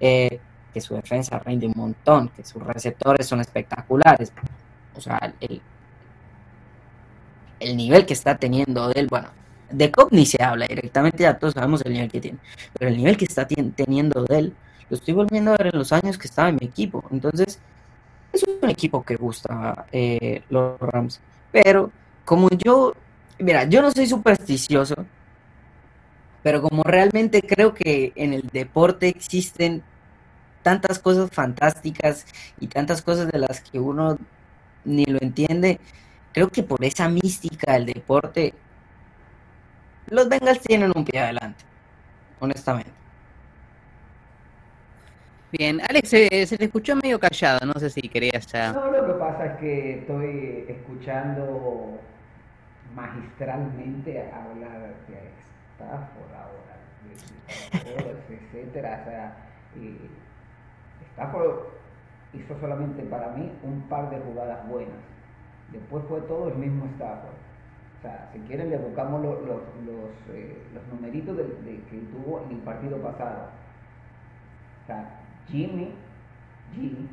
eh, 0.00 0.38
que 0.72 0.80
su 0.80 0.94
defensa 0.94 1.38
rinde 1.38 1.66
un 1.66 1.74
montón, 1.76 2.28
que 2.28 2.44
sus 2.44 2.62
receptores 2.62 3.26
son 3.26 3.40
espectaculares. 3.40 4.32
O 4.94 5.00
sea, 5.00 5.34
el, 5.40 5.60
el 7.60 7.76
nivel 7.76 8.06
que 8.06 8.14
está 8.14 8.36
teniendo 8.36 8.88
de 8.88 9.00
él, 9.00 9.06
bueno, 9.08 9.28
de 9.70 9.90
Cobb 9.90 10.10
se 10.24 10.42
habla 10.42 10.66
directamente, 10.66 11.22
ya 11.22 11.38
todos 11.38 11.54
sabemos 11.54 11.82
el 11.84 11.92
nivel 11.92 12.10
que 12.10 12.20
tiene, 12.20 12.38
pero 12.78 12.90
el 12.90 12.96
nivel 12.96 13.16
que 13.16 13.24
está 13.24 13.46
teniendo 13.46 14.24
de 14.24 14.38
él, 14.38 14.54
lo 14.90 14.96
estoy 14.96 15.14
volviendo 15.14 15.52
a 15.52 15.56
ver 15.56 15.68
en 15.68 15.78
los 15.78 15.92
años 15.92 16.18
que 16.18 16.26
estaba 16.26 16.48
en 16.50 16.56
mi 16.60 16.66
equipo. 16.66 17.04
Entonces, 17.10 17.60
es 18.32 18.44
un 18.44 18.68
equipo 18.68 19.02
que 19.04 19.16
gusta 19.16 19.86
eh, 19.92 20.42
los 20.50 20.78
Rams, 20.80 21.20
pero 21.52 21.90
como 22.24 22.48
yo, 22.50 22.94
mira, 23.38 23.64
yo 23.64 23.82
no 23.82 23.90
soy 23.90 24.06
supersticioso, 24.06 25.06
pero 26.42 26.62
como 26.62 26.82
realmente 26.82 27.42
creo 27.42 27.74
que 27.74 28.12
en 28.16 28.32
el 28.34 28.42
deporte 28.52 29.08
existen 29.08 29.82
tantas 30.62 30.98
cosas 30.98 31.30
fantásticas 31.32 32.26
y 32.60 32.66
tantas 32.66 33.02
cosas 33.02 33.30
de 33.30 33.38
las 33.38 33.60
que 33.60 33.78
uno 33.80 34.18
ni 34.84 35.04
lo 35.06 35.18
entiende, 35.20 35.80
creo 36.32 36.48
que 36.50 36.62
por 36.62 36.84
esa 36.84 37.08
mística 37.08 37.72
del 37.74 37.86
deporte, 37.86 38.54
los 40.08 40.28
Bengals 40.28 40.60
tienen 40.60 40.92
un 40.94 41.04
pie 41.04 41.20
adelante, 41.20 41.64
honestamente. 42.40 42.99
Bien, 45.52 45.80
Alex, 45.88 46.08
se, 46.08 46.28
te 46.28 46.64
escuchó 46.64 46.94
medio 46.96 47.18
callado, 47.18 47.66
no 47.66 47.72
sé 47.74 47.90
si 47.90 48.02
querías 48.02 48.46
ya... 48.46 48.72
No, 48.72 48.90
lo 48.90 49.06
que 49.06 49.12
pasa 49.14 49.46
es 49.46 49.58
que 49.58 49.98
estoy 49.98 50.64
escuchando 50.68 51.98
magistralmente 52.94 54.30
hablar 54.32 54.94
de 55.08 55.30
Stafford 55.74 56.34
ahora, 56.34 56.76
de 57.72 58.34
etcétera, 58.36 59.00
o 59.02 59.10
sea, 59.10 59.36
Stafford 61.12 61.58
hizo 62.32 62.60
solamente 62.60 63.02
para 63.02 63.30
mí 63.30 63.50
un 63.64 63.82
par 63.88 64.08
de 64.10 64.18
jugadas 64.20 64.68
buenas 64.68 65.10
Después 65.72 66.04
fue 66.08 66.20
todo 66.22 66.48
el 66.48 66.56
mismo 66.56 66.86
Stafford. 66.96 67.34
O 67.98 68.02
sea, 68.02 68.30
si 68.32 68.40
quieren 68.40 68.70
le 68.70 68.78
buscamos 68.78 69.22
los, 69.22 69.42
los, 69.46 69.60
eh, 70.32 70.62
los, 70.74 70.86
numeritos 70.88 71.36
de, 71.36 71.44
que 71.44 71.98
tuvo 72.12 72.42
en 72.44 72.56
el 72.56 72.62
partido 72.62 72.96
pasado. 72.98 73.48
O 74.82 74.86
sea, 74.86 75.20
Jimmy, 75.48 75.90
Jimmy, 76.74 77.08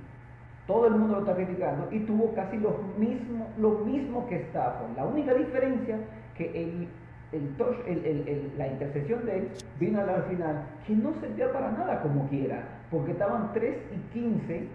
todo 0.68 0.88
el 0.88 0.96
mundo 0.96 1.16
lo 1.16 1.20
está 1.22 1.36
criticando 1.36 1.88
y 1.92 2.00
tuvo 2.02 2.34
casi 2.34 2.58
lo 2.58 2.78
mismo, 2.98 3.48
lo 3.58 3.72
mismo 3.86 4.28
que 4.28 4.42
Stafford. 4.44 4.96
La 4.96 5.06
única 5.06 5.34
diferencia 5.34 5.98
que 6.36 6.46
el, 6.62 6.88
el, 7.32 8.52
la 8.58 8.68
intercesión 8.68 9.26
de 9.26 9.38
él 9.38 9.48
vino 9.80 10.00
al 10.02 10.24
final, 10.24 10.64
que 10.86 10.94
no 10.94 11.14
servía 11.22 11.52
para 11.52 11.72
nada 11.72 12.02
como 12.02 12.28
quiera, 12.28 12.64
porque 12.92 13.12
estaban 13.12 13.54
3 13.54 13.78
y 13.96 14.14
15, 14.14 14.68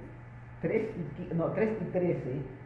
3 0.63 0.83
y, 1.31 1.35
no, 1.35 1.47
3 1.47 1.71
y 1.81 1.85
13 1.93 2.63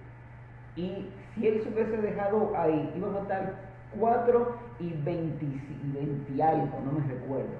y 0.77 1.07
si 1.35 1.47
él 1.47 1.63
se 1.63 1.71
hubiese 1.71 1.97
dejado 1.97 2.53
ahí, 2.57 2.93
iba 2.97 3.09
a 3.09 3.23
matar 3.23 3.55
4 3.99 4.57
y 4.81 4.93
20, 4.93 5.47
y 6.35 6.41
algo, 6.41 6.81
no 6.85 6.93
me 6.93 7.07
recuerdo. 7.09 7.57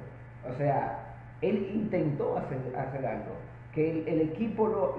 O 0.49 0.55
sea, 0.59 1.06
él 1.43 1.71
intentó 1.75 2.37
hacer, 2.39 2.59
hacer 2.77 3.07
algo. 3.07 3.33
Que 3.73 4.05
el, 4.11 4.23
equipo 4.23 4.67
lo, 4.67 4.97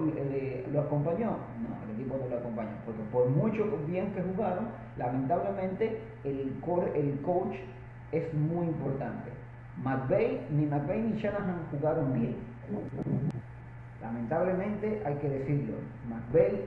lo, 0.72 0.80
acompañó. 0.80 1.30
No, 1.30 1.84
el 1.84 2.00
equipo 2.00 2.16
no 2.22 2.28
lo 2.28 2.38
acompañó. 2.38 2.70
Porque 2.86 3.02
por 3.10 3.28
mucho 3.28 3.64
bien 3.86 4.12
que 4.12 4.22
jugaron, 4.22 4.68
lamentablemente 4.96 6.00
el, 6.24 6.54
el 6.94 7.20
coach 7.22 7.56
es 8.12 8.34
muy 8.34 8.66
importante. 8.66 9.30
McVeigh, 9.82 10.40
ni 10.50 10.66
McVeigh 10.66 11.02
ni 11.02 11.20
Shanahan 11.20 11.66
jugaron 11.70 12.12
bien. 12.12 12.36
Lamentablemente 14.00 15.02
hay 15.04 15.14
que 15.16 15.28
decirlo. 15.28 15.74
McVeigh 16.08 16.66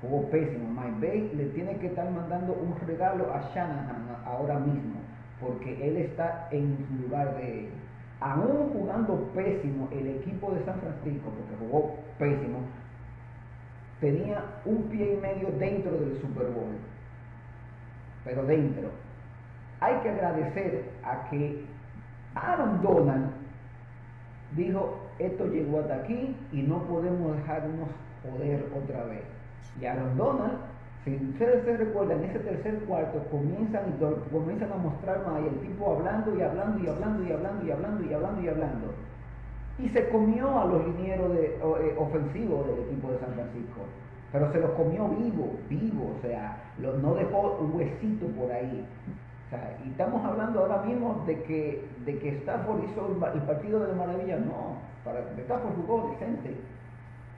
jugó 0.00 0.28
pésimo. 0.30 0.66
Bay 1.00 1.30
le 1.34 1.46
tiene 1.46 1.76
que 1.78 1.88
estar 1.88 2.10
mandando 2.10 2.52
un 2.54 2.74
regalo 2.86 3.32
a 3.32 3.40
Shanahan 3.54 4.06
ahora 4.24 4.58
mismo, 4.58 5.00
porque 5.40 5.86
él 5.86 5.96
está 5.96 6.48
en 6.50 6.76
lugar 7.02 7.36
de. 7.36 7.68
Aún 8.20 8.70
jugando 8.72 9.30
pésimo 9.34 9.88
el 9.92 10.06
equipo 10.08 10.50
de 10.52 10.64
San 10.64 10.80
Francisco, 10.80 11.30
porque 11.30 11.64
jugó 11.64 11.96
pésimo, 12.18 12.60
tenía 14.00 14.42
un 14.64 14.84
pie 14.84 15.14
y 15.14 15.16
medio 15.16 15.50
dentro 15.58 15.92
del 15.92 16.18
Super 16.20 16.46
Bowl. 16.46 16.76
Pero 18.24 18.44
dentro. 18.44 18.90
Hay 19.80 19.96
que 19.96 20.08
agradecer 20.08 20.90
a 21.04 21.28
que 21.28 21.64
Aaron 22.34 22.82
Donald 22.82 23.30
dijo, 24.56 24.98
esto 25.18 25.46
llegó 25.46 25.80
hasta 25.80 25.96
aquí 25.96 26.34
y 26.52 26.62
no 26.62 26.82
podemos 26.84 27.36
dejarnos 27.36 27.88
joder 28.22 28.66
otra 28.74 29.04
vez. 29.04 29.22
Y 29.80 29.84
Aaron 29.84 30.16
Donald, 30.16 30.58
si 31.06 31.14
ustedes 31.14 31.64
se 31.64 31.76
recuerdan, 31.76 32.24
ese 32.24 32.40
tercer 32.40 32.80
cuarto 32.80 33.22
comienzan, 33.30 33.94
comienzan 34.32 34.72
a 34.72 34.76
mostrar 34.76 35.24
más 35.24 35.40
y 35.40 35.46
el 35.46 35.60
tipo 35.60 35.94
hablando 35.94 36.36
y 36.36 36.42
hablando 36.42 36.82
y 36.82 36.88
hablando 36.88 37.22
y 37.22 37.30
hablando 37.30 37.64
y 37.64 37.70
hablando 37.70 38.04
y 38.04 38.12
hablando 38.12 38.42
y 38.42 38.48
hablando. 38.48 38.94
Y 39.78 39.88
se 39.90 40.08
comió 40.08 40.58
a 40.58 40.64
los 40.64 40.84
linieros 40.84 41.30
de, 41.30 41.46
eh, 41.46 41.96
ofensivos 41.96 42.66
del 42.66 42.80
equipo 42.86 43.12
de 43.12 43.20
San 43.20 43.34
Francisco. 43.34 43.82
Pero 44.32 44.50
se 44.50 44.58
los 44.58 44.70
comió 44.70 45.06
vivo, 45.06 45.54
vivo, 45.68 46.16
o 46.18 46.22
sea, 46.22 46.56
no 46.78 47.14
dejó 47.14 47.56
un 47.60 47.76
huesito 47.76 48.26
por 48.36 48.50
ahí. 48.50 48.84
Y 49.84 49.90
estamos 49.90 50.24
hablando 50.24 50.58
ahora 50.58 50.82
mismo 50.82 51.22
de 51.24 51.40
que, 51.44 51.88
de 52.04 52.18
que 52.18 52.30
Stafford 52.38 52.82
hizo 52.82 53.06
el, 53.06 53.42
partido 53.42 53.78
de 53.78 53.88
la 53.88 53.94
maravilla. 53.94 54.38
No, 54.38 54.78
para, 55.04 55.20
Stafford 55.20 55.76
jugó 55.76 56.10
decente. 56.10 56.56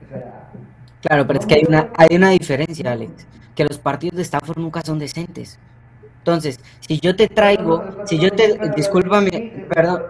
O 0.03 0.09
sea, 0.09 0.49
Claro, 1.01 1.25
pero 1.25 1.39
es 1.39 1.45
que 1.45 1.55
hay 1.55 1.63
una, 1.67 1.89
hay 1.95 2.15
una 2.15 2.29
diferencia, 2.31 2.91
Alex, 2.91 3.25
que 3.55 3.63
los 3.63 3.77
partidos 3.77 4.17
de 4.17 4.23
Stafford 4.23 4.57
nunca 4.57 4.81
son 4.81 4.99
decentes. 4.99 5.57
Entonces, 6.19 6.59
si 6.81 6.99
yo 6.99 7.15
te 7.15 7.27
traigo, 7.27 7.83
si 8.05 8.19
yo 8.19 8.29
te, 8.31 8.59
discúlpame, 8.75 9.65
perdón, 9.73 10.03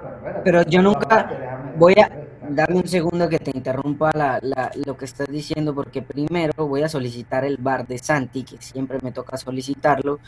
pero 0.43 0.63
yo 0.63 0.81
nunca 0.81 1.71
voy 1.77 1.93
a 1.93 2.09
darme 2.49 2.77
un 2.77 2.87
segundo 2.87 3.29
que 3.29 3.37
te 3.37 3.51
interrumpa 3.55 4.11
la, 4.15 4.39
la, 4.41 4.71
lo 4.85 4.97
que 4.97 5.05
estás 5.05 5.27
diciendo, 5.27 5.75
porque 5.75 6.01
primero 6.01 6.67
voy 6.67 6.81
a 6.81 6.89
solicitar 6.89 7.45
el 7.45 7.57
bar 7.57 7.85
de 7.85 7.99
Santi, 7.99 8.43
que 8.43 8.57
siempre 8.59 8.97
me 9.03 9.11
toca 9.11 9.37
solicitarlo, 9.37 10.19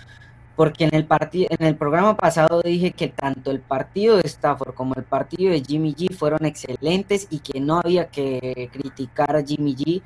porque 0.55 0.83
en 0.83 0.93
el 0.93 1.05
partido, 1.05 1.47
en 1.49 1.65
el 1.65 1.75
programa 1.75 2.15
pasado 2.15 2.61
dije 2.61 2.91
que 2.91 3.07
tanto 3.07 3.49
el 3.49 3.61
partido 3.61 4.17
de 4.17 4.27
Stafford 4.27 4.75
como 4.75 4.93
el 4.95 5.03
partido 5.03 5.51
de 5.51 5.63
Jimmy 5.63 5.95
G 5.95 6.13
fueron 6.13 6.45
excelentes 6.45 7.27
y 7.31 7.39
que 7.39 7.59
no 7.59 7.79
había 7.79 8.07
que 8.09 8.69
criticar 8.71 9.35
a 9.35 9.43
Jimmy 9.43 9.75
G 9.75 10.01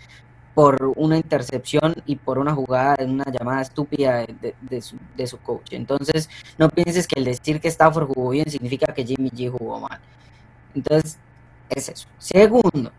por 0.55 0.93
una 0.95 1.17
intercepción 1.17 1.95
y 2.05 2.15
por 2.15 2.39
una 2.39 2.53
jugada, 2.55 2.95
una 3.03 3.25
llamada 3.25 3.62
estúpida 3.62 4.25
de, 4.25 4.81
su, 4.81 4.97
de, 5.15 5.27
su, 5.27 5.38
coach. 5.39 5.74
Entonces, 5.74 6.29
no 6.57 6.69
pienses 6.69 7.07
que 7.07 7.19
el 7.19 7.25
decir 7.25 7.59
que 7.59 7.67
Stafford 7.67 8.07
jugó 8.07 8.29
bien 8.29 8.50
significa 8.50 8.93
que 8.93 9.05
Jimmy 9.05 9.29
G 9.29 9.51
jugó 9.51 9.81
mal. 9.81 10.00
Entonces, 10.74 11.19
es 11.69 11.89
eso. 11.89 12.07
Segundo, 12.17 12.89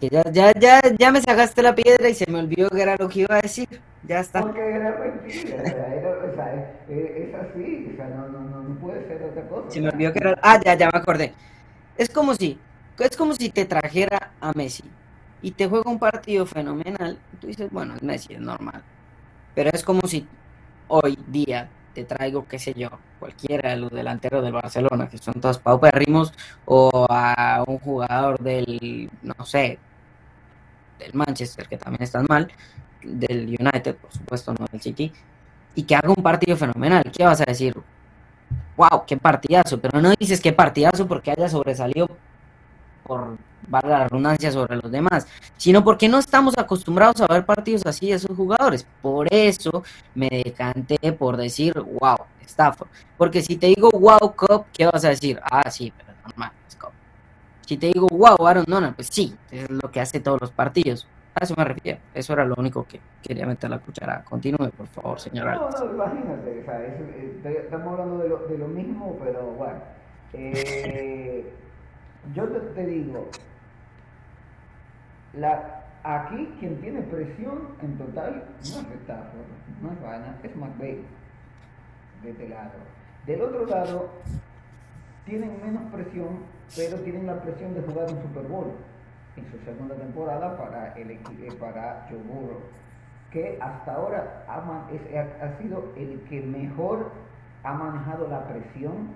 que 0.00 0.08
ya, 0.08 0.22
ya, 0.30 0.52
ya, 0.52 0.80
ya 0.96 1.10
me 1.10 1.20
sacaste 1.20 1.62
la 1.64 1.74
piedra 1.74 2.08
y 2.08 2.14
se 2.14 2.30
me 2.30 2.38
olvidó 2.38 2.70
que 2.70 2.80
era 2.80 2.94
lo 2.96 3.08
que 3.08 3.20
iba 3.20 3.34
a 3.34 3.40
decir. 3.40 3.80
Ya 4.06 4.20
está. 4.20 4.42
Porque 4.42 4.60
era 4.60 4.96
mentira, 4.98 5.56
o 5.56 6.34
sea, 6.34 6.80
es, 6.88 7.34
así, 7.34 7.90
o 7.92 7.96
sea, 7.96 8.08
no, 8.08 8.28
no, 8.28 8.40
no, 8.40 8.78
puede 8.78 9.04
ser 9.08 9.20
otra 9.24 9.48
cosa. 9.48 9.68
Se 9.68 9.80
me 9.80 9.88
olvidó 9.88 10.12
que 10.12 10.20
era... 10.20 10.38
Ah, 10.42 10.60
ya, 10.64 10.74
ya 10.74 10.88
me 10.92 10.98
acordé. 10.98 11.34
Es 11.98 12.08
como 12.08 12.34
si, 12.34 12.56
es 13.00 13.16
como 13.16 13.34
si 13.34 13.50
te 13.50 13.64
trajera 13.64 14.30
a 14.40 14.52
Messi 14.52 14.84
y 15.42 15.52
te 15.52 15.68
juega 15.68 15.90
un 15.90 15.98
partido 15.98 16.46
fenomenal, 16.46 17.18
tú 17.40 17.46
dices, 17.46 17.70
bueno, 17.70 17.94
es 17.94 18.02
Messi, 18.02 18.34
es 18.34 18.40
normal. 18.40 18.82
Pero 19.54 19.70
es 19.72 19.82
como 19.82 20.06
si 20.06 20.26
hoy 20.88 21.18
día 21.28 21.68
te 21.94 22.04
traigo, 22.04 22.46
qué 22.46 22.58
sé 22.58 22.74
yo, 22.74 22.88
cualquiera 23.18 23.70
de 23.70 23.76
los 23.76 23.90
delanteros 23.90 24.42
del 24.42 24.52
Barcelona, 24.52 25.08
que 25.08 25.18
son 25.18 25.34
todos 25.34 25.58
paupérrimos, 25.58 26.32
o 26.64 27.06
a 27.08 27.64
un 27.66 27.78
jugador 27.78 28.38
del, 28.40 29.10
no 29.22 29.44
sé, 29.44 29.78
del 30.98 31.14
Manchester, 31.14 31.68
que 31.68 31.78
también 31.78 32.02
están 32.02 32.26
mal, 32.28 32.50
del 33.02 33.46
United, 33.58 33.96
por 33.96 34.12
supuesto, 34.12 34.54
no 34.58 34.66
del 34.70 34.80
City, 34.80 35.12
y 35.74 35.82
que 35.84 35.96
haga 35.96 36.10
un 36.10 36.22
partido 36.22 36.56
fenomenal, 36.56 37.02
¿qué 37.12 37.24
vas 37.24 37.40
a 37.40 37.44
decir? 37.44 37.74
wow, 38.80 39.04
qué 39.06 39.16
partidazo, 39.16 39.78
pero 39.80 40.00
no 40.00 40.14
dices 40.18 40.40
qué 40.40 40.52
partidazo 40.52 41.06
porque 41.06 41.30
haya 41.30 41.48
sobresalido 41.48 42.08
por 43.10 43.36
la 43.84 44.04
redundancia 44.04 44.52
sobre 44.52 44.76
los 44.76 44.90
demás, 44.90 45.26
sino 45.56 45.82
porque 45.82 46.08
no 46.08 46.18
estamos 46.18 46.56
acostumbrados 46.56 47.20
a 47.20 47.26
ver 47.26 47.44
partidos 47.44 47.84
así 47.86 48.08
de 48.08 48.14
esos 48.14 48.36
jugadores. 48.36 48.86
Por 49.02 49.26
eso 49.32 49.82
me 50.14 50.28
decanté 50.28 51.12
por 51.12 51.36
decir, 51.36 51.74
wow, 51.74 52.18
Stafford. 52.46 52.88
Porque 53.16 53.42
si 53.42 53.56
te 53.56 53.66
digo, 53.66 53.90
wow, 53.90 54.34
Cup, 54.36 54.66
¿qué 54.72 54.86
vas 54.86 55.04
a 55.04 55.08
decir? 55.08 55.40
Ah, 55.42 55.68
sí, 55.70 55.92
pero 55.96 56.16
normal, 56.24 56.52
es 56.68 56.76
Cup. 56.76 56.90
Si 57.66 57.76
te 57.76 57.88
digo, 57.88 58.06
wow, 58.08 58.46
Aaron 58.46 58.64
Donald, 58.66 58.94
pues 58.94 59.08
sí, 59.10 59.36
es 59.50 59.68
lo 59.68 59.90
que 59.90 60.00
hace 60.00 60.20
todos 60.20 60.40
los 60.40 60.52
partidos. 60.52 61.08
A 61.34 61.44
eso 61.44 61.54
me 61.56 61.64
refiero. 61.64 61.98
Eso 62.14 62.32
era 62.32 62.44
lo 62.44 62.54
único 62.58 62.86
que 62.86 63.00
quería 63.22 63.46
meter 63.46 63.70
la 63.70 63.78
cuchara. 63.78 64.24
Continúe, 64.24 64.70
por 64.70 64.86
favor, 64.88 65.18
señora. 65.18 65.54
No, 65.56 65.70
no, 65.70 65.94
imagínate. 65.94 66.60
O 66.60 66.64
sea, 66.64 66.80
eh, 66.80 67.62
estamos 67.64 67.92
hablando 67.92 68.18
de 68.18 68.28
lo, 68.28 68.38
de 68.46 68.58
lo, 68.58 68.68
mismo, 68.68 69.16
pero 69.22 69.42
bueno. 69.42 69.80
Eh, 70.32 71.54
yo 72.34 72.48
te, 72.48 72.86
digo, 72.86 73.28
aquí 76.02 76.54
quien 76.58 76.80
tiene 76.80 77.02
presión 77.02 77.68
en 77.82 77.98
total 77.98 78.44
no 78.72 78.80
es 78.80 79.00
Stafford, 79.02 79.82
no 79.82 79.92
es 79.92 80.02
Vaina, 80.02 80.36
es 80.42 80.56
McVeigh. 80.56 81.04
De 82.22 82.30
este 82.30 82.48
lado. 82.50 82.72
Del 83.26 83.40
otro 83.40 83.64
lado, 83.64 84.10
tienen 85.24 85.58
menos 85.64 85.90
presión, 85.92 86.40
pero 86.76 86.98
tienen 86.98 87.26
la 87.26 87.40
presión 87.40 87.72
de 87.74 87.80
jugar 87.82 88.12
un 88.12 88.22
Super 88.22 88.42
Bowl 88.44 88.72
en 89.36 89.50
su 89.50 89.64
segunda 89.64 89.94
temporada 89.94 90.56
para, 90.56 90.92
el, 90.94 91.10
eh, 91.10 91.20
para 91.58 92.06
Joe 92.08 92.18
Burrow, 92.18 92.60
que 93.30 93.58
hasta 93.60 93.94
ahora 93.94 94.44
ha, 94.48 95.58
sido 95.62 95.92
el 95.96 96.20
que 96.28 96.42
mejor 96.42 97.10
ha 97.62 97.72
manejado 97.72 98.28
la 98.28 98.46
presión 98.48 99.14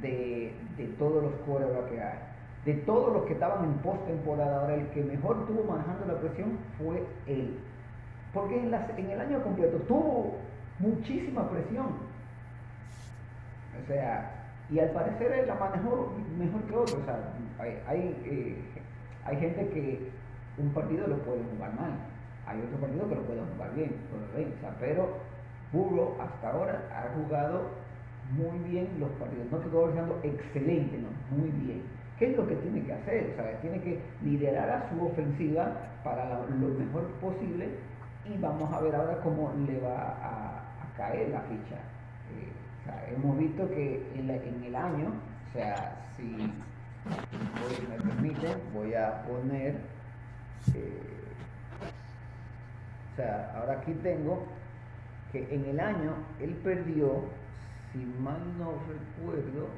de, 0.00 0.52
de 0.76 0.86
todos 0.98 1.22
los 1.22 1.32
quarterbacks 1.46 1.90
que 1.90 2.00
hay. 2.00 2.18
De 2.64 2.74
todos 2.82 3.12
los 3.12 3.24
que 3.24 3.34
estaban 3.34 3.64
en 3.64 3.72
postemporada, 3.74 4.60
ahora 4.60 4.74
el 4.74 4.86
que 4.88 5.02
mejor 5.02 5.46
tuvo 5.46 5.64
manejando 5.64 6.06
la 6.06 6.20
presión 6.20 6.58
fue 6.76 7.02
él. 7.26 7.58
Porque 8.34 8.58
en, 8.58 8.74
en 8.74 9.10
el 9.10 9.20
año 9.20 9.42
completo 9.42 9.78
tuvo 9.88 10.36
muchísima 10.78 11.48
presión. 11.48 11.86
O 13.82 13.86
sea, 13.86 14.34
y 14.70 14.78
al 14.80 14.90
parecer 14.90 15.32
él 15.32 15.46
la 15.46 15.54
manejó 15.54 16.12
mejor 16.38 16.62
que 16.62 16.76
otros. 16.76 17.00
O 17.00 17.04
sea, 17.04 17.32
hay, 17.58 17.78
hay 17.86 18.22
eh, 18.24 18.56
hay 19.28 19.36
gente 19.36 19.68
que 19.68 20.10
un 20.56 20.70
partido 20.72 21.06
lo 21.06 21.18
puede 21.18 21.42
jugar 21.54 21.74
mal, 21.74 21.92
hay 22.46 22.60
otro 22.62 22.78
partido 22.78 23.08
que 23.08 23.14
lo 23.14 23.22
puede 23.22 23.40
jugar 23.54 23.74
bien, 23.74 23.94
pero 24.80 25.08
Burro 25.70 26.16
hasta 26.18 26.50
ahora 26.50 26.88
ha 26.90 27.14
jugado 27.14 27.60
muy 28.30 28.58
bien 28.70 28.88
los 28.98 29.10
partidos, 29.12 29.46
no 29.50 29.58
estoy 29.58 29.86
diciendo 29.88 30.20
excelente, 30.22 30.98
no, 30.98 31.36
muy 31.36 31.50
bien. 31.50 31.82
¿Qué 32.18 32.32
es 32.32 32.36
lo 32.36 32.46
que 32.46 32.56
tiene 32.56 32.82
que 32.82 32.92
hacer? 32.92 33.36
O 33.38 33.60
tiene 33.60 33.80
que 33.80 34.00
liderar 34.22 34.68
a 34.68 34.90
su 34.90 35.06
ofensiva 35.06 35.72
para 36.02 36.28
lo 36.28 36.68
mejor 36.68 37.06
posible 37.20 37.68
y 38.24 38.36
vamos 38.38 38.72
a 38.72 38.80
ver 38.80 38.94
ahora 38.94 39.20
cómo 39.22 39.52
le 39.66 39.80
va 39.80 40.16
a, 40.22 40.64
caer 40.96 41.28
la 41.28 41.40
ficha. 41.42 41.76
Eh, 42.34 43.14
hemos 43.14 43.38
visto 43.38 43.68
que 43.68 44.02
en, 44.16 44.28
en 44.28 44.64
el 44.64 44.74
año, 44.74 45.12
o 45.48 45.52
sea, 45.52 45.96
si 46.16 46.24
me 47.88 47.96
permite, 48.02 48.56
voy 48.74 48.94
a 48.94 49.22
poner, 49.22 49.76
eh, 50.74 51.02
o 53.12 53.16
sea, 53.16 53.52
ahora 53.56 53.74
aquí 53.74 53.92
tengo 54.02 54.44
que 55.32 55.46
en 55.54 55.64
el 55.66 55.80
año 55.80 56.14
él 56.40 56.54
perdió, 56.64 57.24
si 57.92 57.98
mal 58.20 58.40
no 58.58 58.74
recuerdo, 58.86 59.68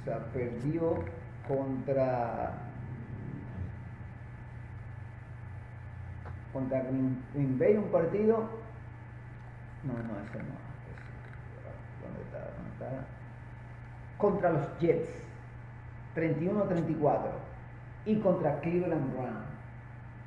o 0.00 0.04
sea, 0.04 0.24
perdió 0.32 1.04
contra 1.46 2.66
contra 6.52 6.82
Green 7.34 7.58
Bay 7.58 7.76
un 7.76 7.90
partido, 7.90 8.48
no, 9.84 9.92
no, 9.92 10.20
ese 10.24 10.38
no, 10.38 10.56
¿dónde 12.02 12.22
está? 12.22 12.38
¿Dónde 12.56 12.70
está? 12.72 13.04
Contra 14.16 14.50
los 14.52 14.78
Jets 14.78 15.08
31-34 16.14 17.20
y 18.06 18.18
contra 18.20 18.60
Cleveland 18.60 19.12
Brown 19.12 19.44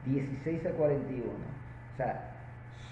16 0.05 0.65
a 0.67 0.71
41. 0.71 1.29
O 1.29 1.97
sea, 1.97 2.31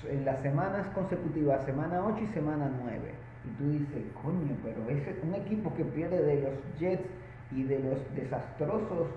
en 0.10 0.26
las 0.26 0.40
semanas 0.42 0.88
consecutivas, 0.94 1.64
semana 1.66 2.04
8 2.06 2.24
y 2.24 2.28
semana 2.34 2.70
9. 2.84 3.27
Y 3.48 3.50
tú 3.58 3.70
dices, 3.72 4.04
coño, 4.22 4.56
pero 4.62 4.90
es 4.90 5.24
un 5.24 5.36
equipo 5.36 5.74
que 5.76 5.86
pierde 5.86 6.22
de 6.22 6.42
los 6.42 6.80
Jets 6.80 7.08
y 7.52 7.64
de 7.64 7.80
los 7.80 8.16
desastrosos 8.16 9.08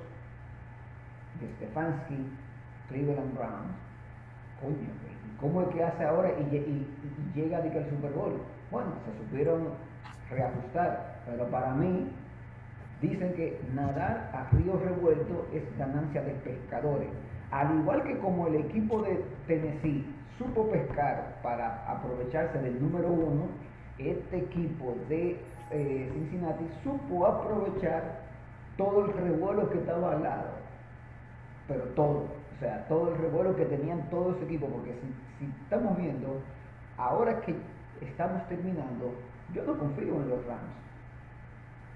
de 1.41 1.49
Stefanski, 1.57 2.17
Cleveland 2.89 3.35
Brown. 3.35 3.75
Coño, 4.61 4.89
¿cómo 5.41 5.63
es 5.63 5.69
que 5.69 5.83
hace 5.83 6.05
ahora 6.05 6.31
y, 6.39 6.87
llega 7.35 7.59
a 7.59 7.61
al 7.63 7.91
Super 7.91 8.13
Bowl? 8.13 8.41
Bueno, 8.71 8.93
se 9.05 9.25
supieron 9.25 9.69
reajustar, 10.31 11.23
pero 11.27 11.51
para 11.51 11.75
mí 11.75 12.09
Dicen 13.01 13.33
que 13.33 13.59
nadar 13.75 14.31
a 14.35 14.55
río 14.55 14.79
revuelto 14.79 15.47
es 15.55 15.63
ganancia 15.79 16.21
de 16.21 16.33
pescadores. 16.33 17.09
Al 17.51 17.79
igual 17.79 18.03
que 18.03 18.19
como 18.19 18.47
el 18.47 18.57
equipo 18.57 19.01
de 19.03 19.25
Tennessee 19.47 20.05
supo 20.37 20.71
pescar 20.71 21.39
para 21.43 21.83
aprovecharse 21.91 22.59
del 22.59 22.81
número 22.81 23.09
uno, 23.09 23.49
este 24.01 24.39
equipo 24.39 24.97
de 25.09 25.39
eh, 25.71 26.11
Cincinnati 26.13 26.65
supo 26.83 27.27
aprovechar 27.27 28.21
todo 28.77 29.05
el 29.05 29.13
revuelo 29.13 29.69
que 29.71 29.79
estaba 29.79 30.13
al 30.13 30.23
lado. 30.23 30.49
Pero 31.69 31.85
todo, 31.95 32.25
o 32.57 32.59
sea, 32.61 32.87
todo 32.89 33.13
el 33.13 33.19
revuelo 33.19 33.55
que 33.55 33.67
tenían 33.67 34.09
todos 34.11 34.37
ese 34.37 34.47
equipo, 34.47 34.67
porque 34.67 34.95
si, 35.39 35.47
estamos 35.63 35.97
viendo, 35.97 36.41
ahora 36.97 37.41
que 37.43 37.55
estamos 38.01 38.47
terminando, 38.49 39.15
yo 39.55 39.63
no 39.65 39.79
confío 39.79 40.15
en 40.15 40.29
los 40.31 40.45
Rams. 40.47 40.81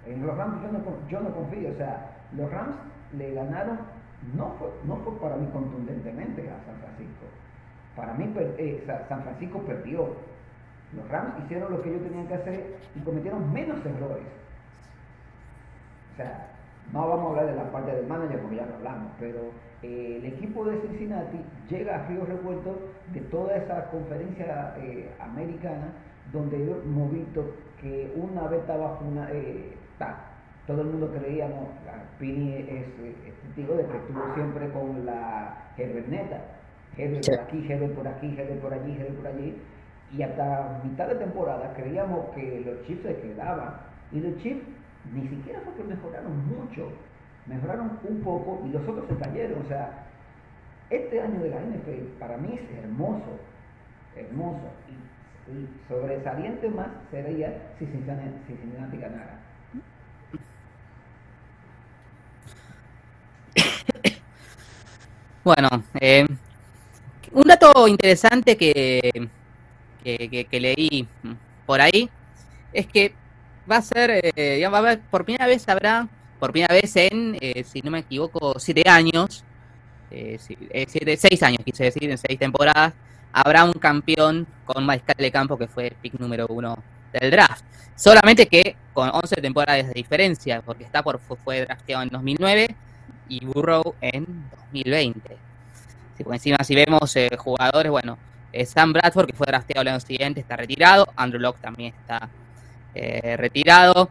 En 0.06 0.26
los 0.26 0.36
Rams 0.36 0.62
yo 1.08 1.20
no, 1.20 1.30
confío, 1.30 1.70
o 1.70 1.74
sea, 1.74 2.10
los 2.36 2.50
Rams 2.50 2.76
le 3.16 3.32
ganaron, 3.34 3.78
no 4.36 4.50
fue, 4.58 4.68
no 4.84 4.96
fue 4.96 5.18
para 5.18 5.36
mí 5.36 5.48
contundentemente 5.52 6.42
a 6.42 6.64
San 6.66 6.76
Francisco. 6.76 7.24
Para 7.96 8.12
mí 8.14 8.32
eh, 8.36 8.84
San 9.08 9.22
Francisco 9.22 9.60
perdió. 9.60 10.33
Los 10.96 11.08
Rams 11.08 11.34
hicieron 11.44 11.72
lo 11.72 11.82
que 11.82 11.90
ellos 11.90 12.02
tenían 12.02 12.26
que 12.26 12.34
hacer 12.34 12.76
y 12.94 13.00
cometieron 13.00 13.52
menos 13.52 13.84
errores. 13.84 14.24
O 16.12 16.16
sea, 16.16 16.50
no 16.92 17.08
vamos 17.08 17.26
a 17.26 17.28
hablar 17.30 17.46
de 17.46 17.56
la 17.56 17.72
parte 17.72 17.92
del 17.92 18.06
manager 18.06 18.40
porque 18.40 18.56
ya 18.56 18.66
lo 18.66 18.74
hablamos, 18.76 19.12
pero 19.18 19.40
eh, 19.82 20.16
el 20.18 20.26
equipo 20.26 20.64
de 20.64 20.80
Cincinnati 20.80 21.38
llega 21.68 21.96
a 21.96 22.06
Río 22.06 22.24
Revuelto 22.24 22.78
de 23.12 23.20
toda 23.22 23.56
esa 23.56 23.90
conferencia 23.90 24.74
eh, 24.78 25.10
americana 25.20 25.92
donde 26.32 26.56
hemos 26.56 27.12
visto 27.12 27.54
que 27.80 28.12
una 28.16 28.48
vez 28.48 28.60
estaba 28.60 28.98
una, 29.00 29.28
todo 30.66 30.80
el 30.80 30.88
mundo 30.88 31.12
creíamos, 31.12 31.68
Pini 32.18 32.54
es, 32.54 32.86
testigo 33.42 33.74
de 33.74 33.84
que 33.86 33.96
estuvo 33.98 34.34
siempre 34.34 34.70
con 34.70 35.04
la 35.04 35.72
Herberneta, 35.76 36.40
Herbert 36.96 37.26
por 37.26 37.40
aquí, 37.40 37.66
Herbert 37.68 37.94
por 37.94 38.08
aquí, 38.08 38.26
Herbert 38.38 38.60
por 38.60 38.72
allí, 38.72 38.92
Herbert 38.92 39.16
por 39.16 39.26
allí, 39.26 39.56
y 40.16 40.22
hasta 40.22 40.80
mitad 40.84 41.08
de 41.08 41.16
temporada 41.16 41.72
creíamos 41.74 42.30
que 42.34 42.62
los 42.64 42.86
Chiefs 42.86 43.02
se 43.02 43.20
quedaban, 43.20 43.74
y 44.12 44.20
los 44.20 44.36
Chiefs 44.42 44.64
ni 45.12 45.28
siquiera 45.28 45.60
fue 45.64 45.74
que 45.74 45.84
mejoraron 45.84 46.46
mucho, 46.46 46.92
mejoraron 47.46 47.98
un 48.08 48.20
poco 48.20 48.62
y 48.64 48.68
los 48.68 48.86
otros 48.88 49.06
se 49.08 49.16
cayeron, 49.16 49.62
o 49.64 49.68
sea, 49.68 50.06
este 50.90 51.20
año 51.20 51.40
de 51.40 51.50
la 51.50 51.56
NFL 51.56 52.18
para 52.20 52.36
mí 52.36 52.54
es 52.54 52.84
hermoso, 52.84 53.38
hermoso, 54.16 54.70
y, 55.48 55.68
sobresaliente 55.88 56.70
más 56.70 56.88
sería 57.10 57.52
si 57.78 57.86
Cincinnati, 57.86 58.96
ganara. 58.96 59.40
Bueno, 65.44 65.68
eh, 66.00 66.26
un 67.32 67.42
dato 67.42 67.86
interesante 67.86 68.56
que, 68.56 69.28
que, 70.04 70.60
leí 70.60 71.08
por 71.66 71.80
ahí 71.80 72.08
es 72.72 72.86
que 72.86 73.14
va 73.70 73.78
a 73.78 73.82
ser, 73.82 74.32
eh, 74.36 74.66
va 74.68 74.78
a 74.78 74.80
haber, 74.80 75.00
por 75.00 75.24
primera 75.24 75.46
vez 75.46 75.68
habrá, 75.68 76.08
por 76.38 76.52
primera 76.52 76.74
vez 76.74 76.94
en, 76.96 77.36
eh, 77.40 77.64
si 77.64 77.80
no 77.80 77.90
me 77.90 78.00
equivoco, 78.00 78.58
siete 78.58 78.88
años, 78.88 79.44
siete, 80.10 81.16
seis 81.16 81.42
años 81.42 81.60
quise 81.64 81.84
decir, 81.84 82.08
en 82.08 82.18
seis 82.18 82.38
temporadas, 82.38 82.92
habrá 83.32 83.64
un 83.64 83.72
campeón 83.72 84.46
con 84.64 84.86
mariscal 84.86 85.16
de 85.18 85.30
campo 85.32 85.58
que 85.58 85.66
fue 85.66 85.88
el 85.88 85.94
pick 85.94 86.14
número 86.20 86.46
uno 86.48 86.76
del 87.12 87.30
draft. 87.30 87.64
Solamente 87.96 88.46
que 88.46 88.76
con 88.92 89.08
11 89.08 89.36
temporadas 89.36 89.86
de 89.86 89.94
diferencia, 89.94 90.62
porque 90.62 90.84
está 90.84 91.02
por 91.02 91.20
fue 91.20 91.60
drafteado 91.60 92.02
en 92.02 92.08
2009 92.08 92.76
y 93.28 93.44
Burrow 93.44 93.94
en 94.00 94.48
2020. 94.50 95.36
Si 96.16 96.24
por 96.24 96.34
encima 96.34 96.58
si 96.64 96.74
vemos 96.74 97.14
eh, 97.16 97.30
jugadores, 97.36 97.90
bueno, 97.90 98.18
eh, 98.60 98.66
Sam 98.66 98.92
Bradford, 98.92 99.26
que 99.26 99.32
fue 99.32 99.46
drafteado 99.46 99.82
el 99.82 99.88
año 99.88 100.00
siguiente, 100.00 100.40
está 100.40 100.56
retirado. 100.56 101.06
Andrew 101.16 101.40
Locke 101.40 101.60
también 101.60 101.94
está 101.98 102.28
eh, 102.94 103.36
retirado. 103.36 104.08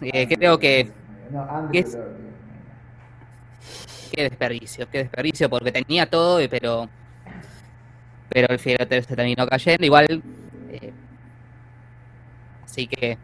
creo 0.00 0.58
que... 0.58 0.90
qué 4.12 4.22
desperdicio, 4.22 4.88
qué 4.90 4.98
desperdicio, 4.98 5.50
porque 5.50 5.72
tenía 5.72 6.06
todo, 6.06 6.38
pero 6.48 6.88
pero 8.28 8.52
el 8.52 8.58
Figueroa 8.58 9.02
se 9.02 9.16
terminó 9.16 9.46
cayendo. 9.46 9.86
Igual 9.86 10.22
Así 12.76 12.86
que, 12.88 13.16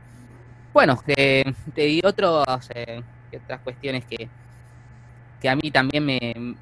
bueno, 0.73 0.99
te, 1.05 1.45
di 1.75 2.01
otros, 2.03 2.47
eh, 2.75 3.03
otras 3.37 3.61
cuestiones 3.61 4.03
que, 4.07 4.31
que 5.43 5.49
a 5.51 5.55
mí 5.55 5.71
también 5.71 6.07
me, 6.07 6.57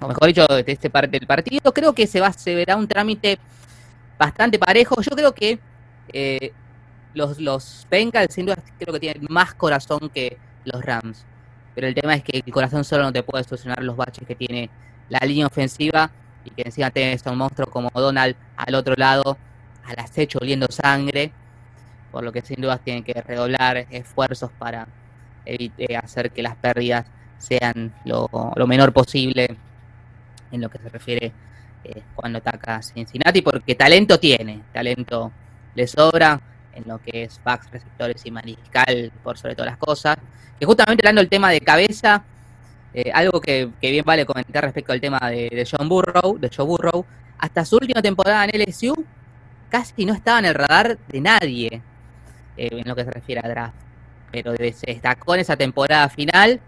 o 0.00 0.08
mejor 0.08 0.26
dicho, 0.28 0.46
de 0.46 0.64
este 0.66 0.90
parte 0.90 1.18
del 1.18 1.26
partido, 1.26 1.72
creo 1.72 1.94
que 1.94 2.06
se 2.06 2.20
va 2.20 2.32
se 2.32 2.54
verá 2.54 2.76
un 2.76 2.86
trámite 2.86 3.38
bastante 4.18 4.58
parejo. 4.58 5.00
Yo 5.00 5.10
creo 5.16 5.32
que 5.32 5.58
eh, 6.12 6.52
los, 7.14 7.38
los 7.40 7.86
Bengals 7.90 8.34
sin 8.34 8.46
duda 8.46 8.56
creo 8.78 8.92
que 8.92 9.00
tienen 9.00 9.26
más 9.28 9.54
corazón 9.54 10.10
que 10.12 10.38
los 10.64 10.82
Rams. 10.84 11.24
Pero 11.74 11.86
el 11.86 11.94
tema 11.94 12.14
es 12.14 12.22
que 12.22 12.42
el 12.44 12.52
corazón 12.52 12.84
solo 12.84 13.04
no 13.04 13.12
te 13.12 13.22
puede 13.22 13.44
solucionar 13.44 13.82
los 13.82 13.96
baches 13.96 14.26
que 14.26 14.34
tiene 14.34 14.70
la 15.08 15.20
línea 15.20 15.46
ofensiva 15.46 16.10
y 16.44 16.50
que 16.50 16.62
encima 16.62 16.90
tenés 16.90 17.26
a 17.26 17.30
un 17.30 17.38
monstruo 17.38 17.68
como 17.68 17.90
Donald 17.94 18.36
al 18.56 18.74
otro 18.74 18.94
lado, 18.96 19.36
al 19.84 19.98
acecho 19.98 20.38
oliendo 20.40 20.66
sangre 20.70 21.32
por 22.16 22.24
lo 22.24 22.32
que 22.32 22.40
sin 22.40 22.62
dudas 22.62 22.80
tienen 22.80 23.04
que 23.04 23.12
redoblar 23.12 23.86
esfuerzos 23.90 24.50
para 24.58 24.88
evitar, 25.44 26.02
hacer 26.02 26.30
que 26.30 26.42
las 26.42 26.56
pérdidas 26.56 27.04
sean 27.36 27.92
lo, 28.06 28.30
menor 28.66 28.90
posible 28.94 29.54
en 30.56 30.62
lo 30.62 30.68
que 30.68 30.78
se 30.78 30.88
refiere 30.88 31.32
eh, 31.84 32.02
cuando 32.14 32.38
ataca 32.38 32.82
Cincinnati, 32.82 33.42
porque 33.42 33.74
talento 33.74 34.18
tiene, 34.18 34.62
talento 34.72 35.32
le 35.74 35.86
sobra 35.86 36.40
en 36.74 36.84
lo 36.86 36.98
que 36.98 37.24
es 37.24 37.40
backs, 37.42 37.70
receptores 37.70 38.24
y 38.26 38.30
mariscal, 38.30 39.12
por 39.22 39.38
sobre 39.38 39.54
todas 39.54 39.70
las 39.70 39.78
cosas. 39.78 40.16
Que 40.58 40.66
justamente 40.66 41.02
hablando 41.02 41.20
del 41.20 41.28
tema 41.28 41.50
de 41.50 41.60
cabeza, 41.60 42.24
eh, 42.92 43.10
algo 43.14 43.40
que, 43.40 43.70
bien 43.80 44.04
vale 44.04 44.26
comentar 44.26 44.64
respecto 44.64 44.92
al 44.92 45.00
tema 45.00 45.18
de, 45.30 45.48
de, 45.50 45.68
John 45.70 45.88
Burrow, 45.88 46.38
de 46.38 46.50
Joe 46.54 46.66
Burrow, 46.66 47.04
hasta 47.38 47.64
su 47.64 47.76
última 47.76 48.02
temporada 48.02 48.44
en 48.46 48.62
LSU 48.62 48.94
casi 49.68 50.04
no 50.04 50.14
estaba 50.14 50.38
en 50.38 50.46
el 50.46 50.54
radar 50.54 50.98
de 51.08 51.20
nadie. 51.20 51.82
Eh, 52.56 52.68
en 52.72 52.88
lo 52.88 52.96
que 52.96 53.04
se 53.04 53.10
refiere 53.10 53.42
a 53.44 53.48
draft. 53.48 53.76
Pero 54.32 54.56
se 54.56 54.86
destacó 54.86 55.34
en 55.34 55.40
esa 55.40 55.56
temporada 55.56 56.08
final, 56.08 56.60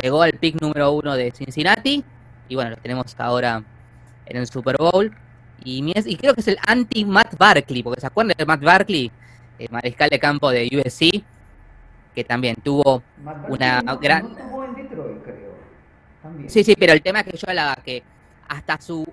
llegó 0.00 0.22
al 0.22 0.32
pick 0.32 0.60
número 0.60 0.92
uno 0.92 1.16
de 1.16 1.30
Cincinnati 1.32 2.04
y 2.48 2.54
bueno, 2.54 2.70
lo 2.70 2.76
tenemos 2.76 3.14
ahora 3.18 3.62
en 4.26 4.36
el 4.36 4.46
Super 4.46 4.76
Bowl. 4.76 5.14
Y, 5.64 5.92
y 5.94 6.16
creo 6.16 6.34
que 6.34 6.40
es 6.40 6.48
el 6.48 6.58
anti-Matt 6.66 7.36
Barkley, 7.38 7.82
porque 7.82 8.00
se 8.00 8.06
acuerdan 8.06 8.34
de 8.36 8.46
Matt 8.46 8.62
Barkley, 8.62 9.10
el 9.58 9.68
mariscal 9.70 10.10
de 10.10 10.18
campo 10.18 10.50
de 10.50 10.68
USC, 10.72 11.24
que 12.14 12.24
también 12.24 12.56
tuvo 12.62 13.02
una 13.48 13.80
gran... 14.00 14.34
Sí, 16.46 16.64
sí, 16.64 16.74
pero 16.78 16.92
el 16.92 17.02
tema 17.02 17.20
es 17.20 17.26
que 17.26 17.36
yo 17.36 17.48
hablaba 17.48 17.76
que 17.76 18.02
hasta 18.48 18.80
su 18.80 19.06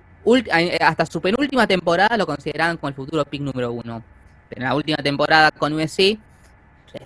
hasta 0.79 1.05
su 1.05 1.21
penúltima 1.21 1.67
temporada 1.67 2.15
lo 2.17 2.25
consideraban 2.25 2.77
como 2.77 2.89
el 2.89 2.95
futuro 2.95 3.25
pick 3.25 3.41
número 3.41 3.71
uno. 3.71 4.03
En 4.49 4.63
la 4.63 4.75
última 4.75 4.97
temporada 4.97 5.51
con 5.51 5.73
USC 5.73 6.17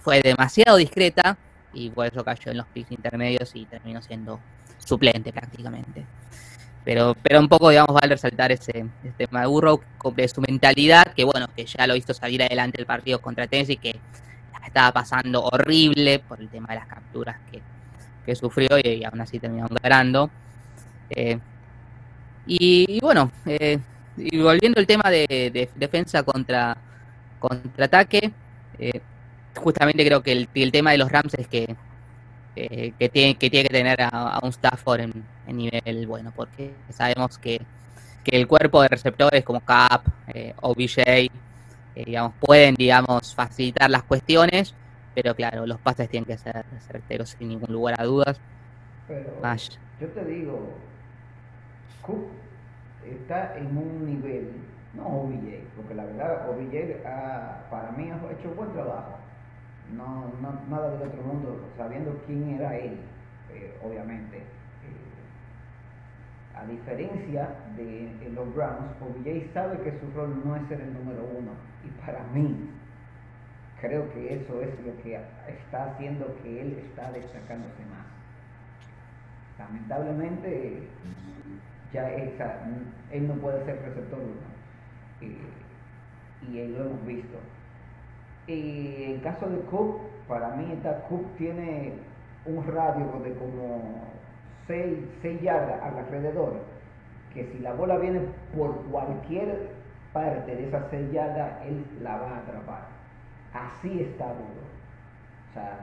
fue 0.02 0.22
demasiado 0.22 0.78
discreta 0.78 1.38
y 1.74 1.90
por 1.90 2.08
eso 2.08 2.24
cayó 2.24 2.52
en 2.52 2.58
los 2.58 2.68
picks 2.68 2.92
intermedios 2.92 3.56
y 3.56 3.66
terminó 3.66 4.02
siendo 4.02 4.40
suplente 4.78 5.32
prácticamente. 5.32 6.06
Pero, 6.84 7.16
pero 7.22 7.40
un 7.40 7.50
poco, 7.50 7.70
digamos, 7.70 7.94
vale 7.94 8.16
resaltar 8.16 8.52
ese, 8.52 8.86
tema 9.18 9.42
de 9.42 9.48
Burrow, 9.48 9.82
su 10.34 10.42
mentalidad, 10.42 11.14
que 11.14 11.26
bueno, 11.26 11.48
que 11.54 11.66
ya 11.66 11.86
lo 11.86 11.96
hizo 11.96 12.14
salir 12.14 12.42
adelante 12.42 12.80
el 12.80 12.86
partido 12.86 13.20
contra 13.20 13.46
Tennessee, 13.46 13.78
que 13.78 14.00
estaba 14.66 14.92
pasando 14.92 15.44
horrible 15.44 16.20
por 16.20 16.40
el 16.40 16.50
tema 16.50 16.68
de 16.70 16.76
las 16.76 16.88
capturas 16.88 17.38
que, 17.52 18.36
sufrió 18.36 18.78
y, 18.84 19.06
aún 19.06 19.22
así 19.22 19.40
terminaron 19.40 19.78
ganando. 19.82 20.30
Eh, 21.10 21.40
y, 22.46 23.00
bueno, 23.00 23.32
eh, 23.46 23.80
y 24.18 24.38
volviendo 24.38 24.80
al 24.80 24.88
tema 24.88 25.10
de 25.10 25.70
defensa 25.76 26.24
contra, 26.24 26.78
contraataque. 27.40 28.32
Eh, 28.80 29.02
justamente 29.58 30.06
creo 30.06 30.22
que 30.22 30.32
el, 30.32 30.72
tema 30.72 30.92
de 30.92 30.98
los 30.98 31.12
Rams 31.12 31.34
es 31.36 31.48
que, 31.48 31.76
eh, 32.56 32.94
que, 32.98 33.10
tiene, 33.10 33.36
que 33.36 33.50
tiene 33.50 33.68
que 33.68 33.74
tener 33.74 34.02
a, 34.02 34.40
un 34.42 34.50
Stafford 34.50 35.02
en, 35.02 35.26
nivel 35.48 36.08
bueno, 36.08 36.32
porque 36.36 36.74
sabemos 36.90 37.38
que, 37.38 37.62
que, 38.24 38.38
el 38.38 38.48
cuerpo 38.48 38.82
de 38.82 38.90
receptores 38.90 39.44
como 39.44 39.62
Cap, 39.62 40.08
eh, 40.34 40.54
OBJ, 40.62 40.98
eh, 41.00 41.30
digamos, 41.96 42.34
pueden 42.40 42.76
digamos, 42.76 43.34
facilitar 43.34 43.90
las 43.90 44.04
cuestiones, 44.04 44.74
pero 45.16 45.34
claro, 45.36 45.66
los 45.66 45.80
pases 45.80 46.10
tienen 46.10 46.26
que 46.26 46.38
ser 46.38 46.66
certeros 46.88 47.30
sin 47.30 47.50
ningún 47.50 47.74
lugar 47.74 48.00
a 48.00 48.04
dudas. 48.04 48.40
Pero 49.08 49.42
yo 50.00 50.08
te 50.10 50.26
digo, 50.26 50.74
Cook 52.02 52.28
está 53.04 53.58
en 53.58 53.78
un 53.78 54.06
nivel 54.06 54.52
no 54.94 55.08
OBJ, 55.08 55.64
porque 55.76 55.94
la 55.94 56.06
verdad 56.06 56.50
OBJ 56.50 57.02
para 57.70 57.92
mí 57.92 58.10
ha 58.10 58.32
hecho 58.32 58.50
un 58.50 58.56
buen 58.56 58.74
trabajo. 58.74 59.18
No, 59.96 60.34
nada 60.70 60.92
del 60.92 61.08
otro 61.08 61.24
mundo, 61.24 61.62
sabiendo 61.78 62.22
quién 62.26 62.56
era 62.56 62.76
él, 62.78 62.98
eh, 63.54 63.78
obviamente. 63.84 64.38
Eh, 64.38 64.44
a 66.56 66.66
diferencia 66.66 67.56
de, 67.78 68.30
los 68.34 68.54
Browns, 68.54 68.92
OBJ 69.02 69.54
sabe 69.54 69.80
que 69.82 69.98
su 70.00 70.12
rol 70.16 70.42
no 70.44 70.56
es 70.58 70.68
ser 70.68 70.82
el 70.82 70.94
número 70.94 71.24
uno. 71.38 71.52
Y 71.86 71.90
para 72.06 72.24
mí, 72.34 72.70
creo 73.80 74.12
que 74.14 74.34
eso 74.34 74.62
es 74.62 74.70
lo 74.86 75.02
que 75.02 75.20
está 75.48 75.92
haciendo 75.92 76.36
que 76.44 76.62
él 76.62 76.84
está 76.90 77.12
destacándose 77.12 77.86
más. 77.90 78.06
Lamentablemente, 79.58 80.84
ya 81.94 82.10
él 82.12 83.28
no 83.28 83.36
puede 83.36 83.64
ser 83.66 83.82
receptor 83.82 84.20
uno 84.20 84.58
y 86.42 86.68
lo 86.68 86.86
hemos 86.86 87.06
visto. 87.06 87.38
Y 88.48 89.04
en 89.04 89.20
caso 89.20 89.48
de 89.50 89.60
Cook, 89.62 90.00
para 90.28 90.50
mí 90.56 90.72
esta 90.72 91.04
Cook 91.04 91.26
tiene 91.38 91.94
un 92.46 92.66
radio 92.66 93.20
de 93.24 93.34
como 93.34 94.02
6, 94.68 95.42
yardas 95.42 95.82
alrededor, 95.82 96.54
que 97.34 97.46
si 97.46 97.60
la 97.60 97.74
bola 97.74 97.98
viene 97.98 98.22
por 98.56 98.76
cualquier 98.86 99.70
parte 100.14 100.56
de 100.56 100.68
esas 100.68 100.84
6 100.90 101.12
yardas, 101.12 101.66
él 101.66 101.86
la 102.02 102.18
va 102.18 102.30
a 102.30 102.38
atrapar. 102.38 102.88
Así 103.54 104.02
está 104.02 104.28
duro. 104.28 104.64
O 105.50 105.54
sea, 105.54 105.80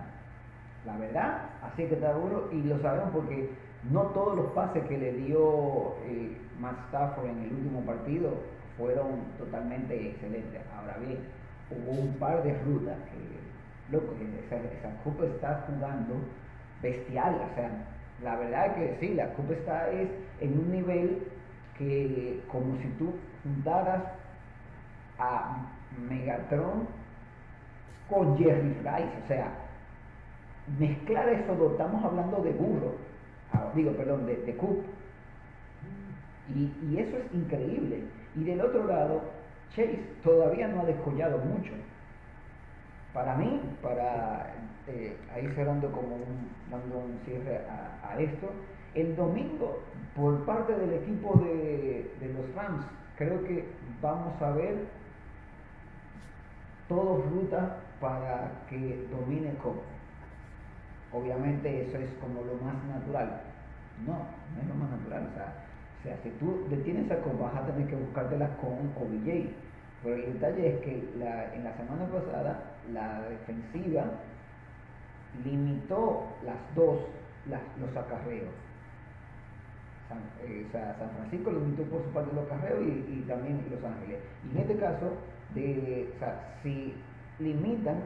la 0.87 0.97
verdad, 0.97 1.43
así 1.63 1.85
que 1.87 1.95
está 1.95 2.13
duro 2.13 2.49
y 2.53 2.63
lo 2.63 2.79
sabemos 2.81 3.11
porque 3.13 3.51
no 3.91 4.03
todos 4.09 4.37
los 4.37 4.47
pases 4.53 4.85
que 4.85 4.99
le 4.99 5.13
dio 5.13 5.95
eh, 6.07 6.37
Matt 6.61 6.79
Stafford 6.89 7.27
en 7.27 7.43
el 7.43 7.53
último 7.53 7.81
partido 7.83 8.31
fueron 8.79 9.23
totalmente 9.39 10.11
excelentes. 10.11 10.61
Ahora 10.77 10.97
bien, 10.99 11.19
hubo 11.71 11.93
un 11.93 12.15
par 12.15 12.43
de 12.43 12.53
rutas 12.61 12.97
que, 13.11 13.93
loco, 13.93 14.15
esa, 14.47 14.57
esa 14.57 15.25
está 15.27 15.65
jugando 15.67 16.15
bestial. 16.83 17.35
O 17.51 17.55
sea, 17.55 17.71
la 18.23 18.37
verdad 18.37 18.75
que 18.75 18.97
sí, 19.01 19.15
la 19.15 19.33
Copa 19.35 19.55
está 19.55 19.91
es 19.91 20.09
en 20.41 20.59
un 20.59 20.71
nivel 20.71 21.23
que 21.79 22.41
como 22.51 22.77
si 22.77 22.89
tú 22.99 23.15
juntaras 23.43 24.03
a 25.19 25.67
Megatron 26.09 26.87
con 28.09 28.37
Jerry 28.39 28.75
Rice, 28.75 29.23
o 29.25 29.29
sea, 29.29 29.49
mezclar 30.79 31.29
eso, 31.29 31.71
estamos 31.71 32.05
hablando 32.05 32.43
de 32.43 32.53
burro, 32.53 32.95
ah, 33.53 33.71
digo, 33.75 33.93
perdón, 33.93 34.27
de, 34.27 34.37
de 34.37 34.57
Y, 36.55 36.73
y, 36.83 36.99
eso 36.99 37.17
es 37.17 37.35
increíble. 37.35 38.05
Y 38.37 38.45
del 38.45 38.61
otro 38.61 38.87
lado, 38.87 39.23
Chase 39.75 39.99
todavía 40.23 40.69
no 40.69 40.83
ha 40.83 40.85
descollado 40.85 41.39
mucho. 41.39 41.73
Para 43.13 43.35
mí, 43.37 43.61
para 43.83 44.55
eh, 44.87 45.17
ahí 45.33 45.49
cerrando 45.55 45.91
como 45.91 46.17
un, 46.17 46.51
dando 46.71 46.99
un 46.99 47.19
cierre 47.25 47.61
a, 47.69 48.19
esto, 48.19 48.51
el 48.95 49.17
domingo, 49.17 49.81
por 50.15 50.45
parte 50.45 50.75
del 50.75 50.93
equipo 50.95 51.41
de, 51.45 52.11
los 52.21 52.55
Rams, 52.55 52.85
creo 53.17 53.43
que 53.45 53.65
vamos 54.01 54.41
a 54.41 54.51
ver 54.51 54.87
todos 56.89 57.25
rutas 57.31 57.73
para 58.01 58.53
que 58.69 59.07
domine 59.11 59.55
Cobb. 59.63 59.81
Obviamente 61.13 61.83
eso 61.83 61.99
es 61.99 62.11
como 62.21 62.43
lo 62.43 62.55
más 62.65 62.75
natural. 62.85 63.43
No, 64.07 64.13
no 64.15 64.63
es 64.63 64.69
lo 64.69 64.75
más 64.75 64.91
natural. 64.91 65.29
O 65.31 65.35
sea, 65.35 65.55
sea, 66.05 66.17
si 66.23 66.31
tú 66.39 66.67
detienes 66.69 67.11
a 67.11 67.17
Cobb, 67.23 67.41
vas 67.41 67.57
a 67.57 67.67
tener 67.67 67.89
que 67.89 67.97
buscártela 67.97 68.49
con 68.59 68.93
OBJ. 68.95 69.49
Pero 70.03 70.17
el 70.17 70.35
detalle 70.35 70.75
es 70.75 70.81
que 70.81 71.09
la, 71.19 71.55
en 71.55 71.65
la 71.65 71.77
semana 71.77 72.05
pasada 72.07 72.77
la 72.93 73.23
defensiva 73.23 74.05
limitó 75.43 76.29
las 76.45 76.57
dos, 76.75 77.01
los 77.81 77.97
acarreos. 77.97 78.53
San, 80.09 80.19
eh, 80.43 80.67
o 80.69 80.73
sea, 80.73 80.95
San 80.99 81.09
Francisco 81.17 81.51
limitó 81.51 81.83
por 81.85 82.05
su 82.05 82.11
parte 82.11 82.35
los 82.35 82.45
acarreos 82.45 82.83
y, 82.83 83.21
y, 83.21 83.25
también 83.27 83.65
Los 83.71 83.83
Ángeles. 83.83 84.21
Y 84.45 84.55
en 84.55 84.63
este 84.63 84.77
caso, 84.77 85.13
de, 85.55 86.13
o 86.15 86.19
sea, 86.19 86.59
si 86.63 86.95
limitan 87.39 87.97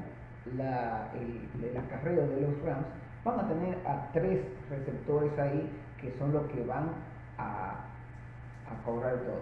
la, 0.57 1.11
el, 1.15 1.65
el 1.65 1.77
acarreo 1.77 2.29
de 2.29 2.41
los 2.43 2.63
Rams, 2.63 2.87
van 3.25 3.41
a 3.41 3.49
tener 3.49 3.77
a 3.85 4.09
tres 4.13 4.41
receptores 4.71 5.37
ahí 5.39 5.69
que 6.01 6.17
son 6.19 6.33
los 6.33 6.47
que 6.53 6.63
van 6.65 6.91
a, 7.39 7.85
cobrar 8.85 9.17
todo. 9.19 9.41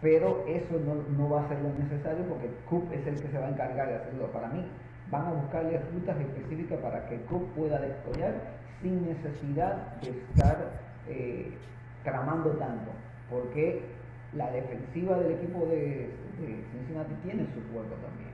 Pero 0.00 0.44
eso 0.46 0.78
no, 0.84 0.94
no, 1.16 1.30
va 1.30 1.44
a 1.44 1.48
ser 1.48 1.58
lo 1.60 1.70
necesario 1.70 2.24
porque 2.26 2.50
Coop 2.68 2.92
es 2.92 3.06
el 3.06 3.20
que 3.20 3.28
se 3.28 3.38
va 3.38 3.46
a 3.46 3.50
encargar 3.50 3.88
de 3.88 3.96
hacerlo. 3.96 4.26
Para 4.32 4.48
mí, 4.48 4.64
van 5.10 5.26
a 5.26 5.30
buscarle 5.32 5.80
rutas 5.92 6.20
específicas 6.20 6.78
para 6.80 7.06
que 7.08 7.20
Coop 7.22 7.42
pueda 7.54 7.78
descollar 7.80 8.34
sin 8.82 9.06
necesidad 9.06 9.96
de 10.00 10.10
estar 10.10 10.70
eh, 11.08 11.52
tramando 12.04 12.50
tanto. 12.52 12.90
Porque 13.30 13.82
la 14.34 14.50
defensiva 14.50 15.18
del 15.18 15.32
equipo 15.32 15.66
de, 15.66 16.10
Cincinnati 16.70 17.14
tiene 17.24 17.46
su 17.46 17.60
juego 17.72 17.94
también. 17.96 18.28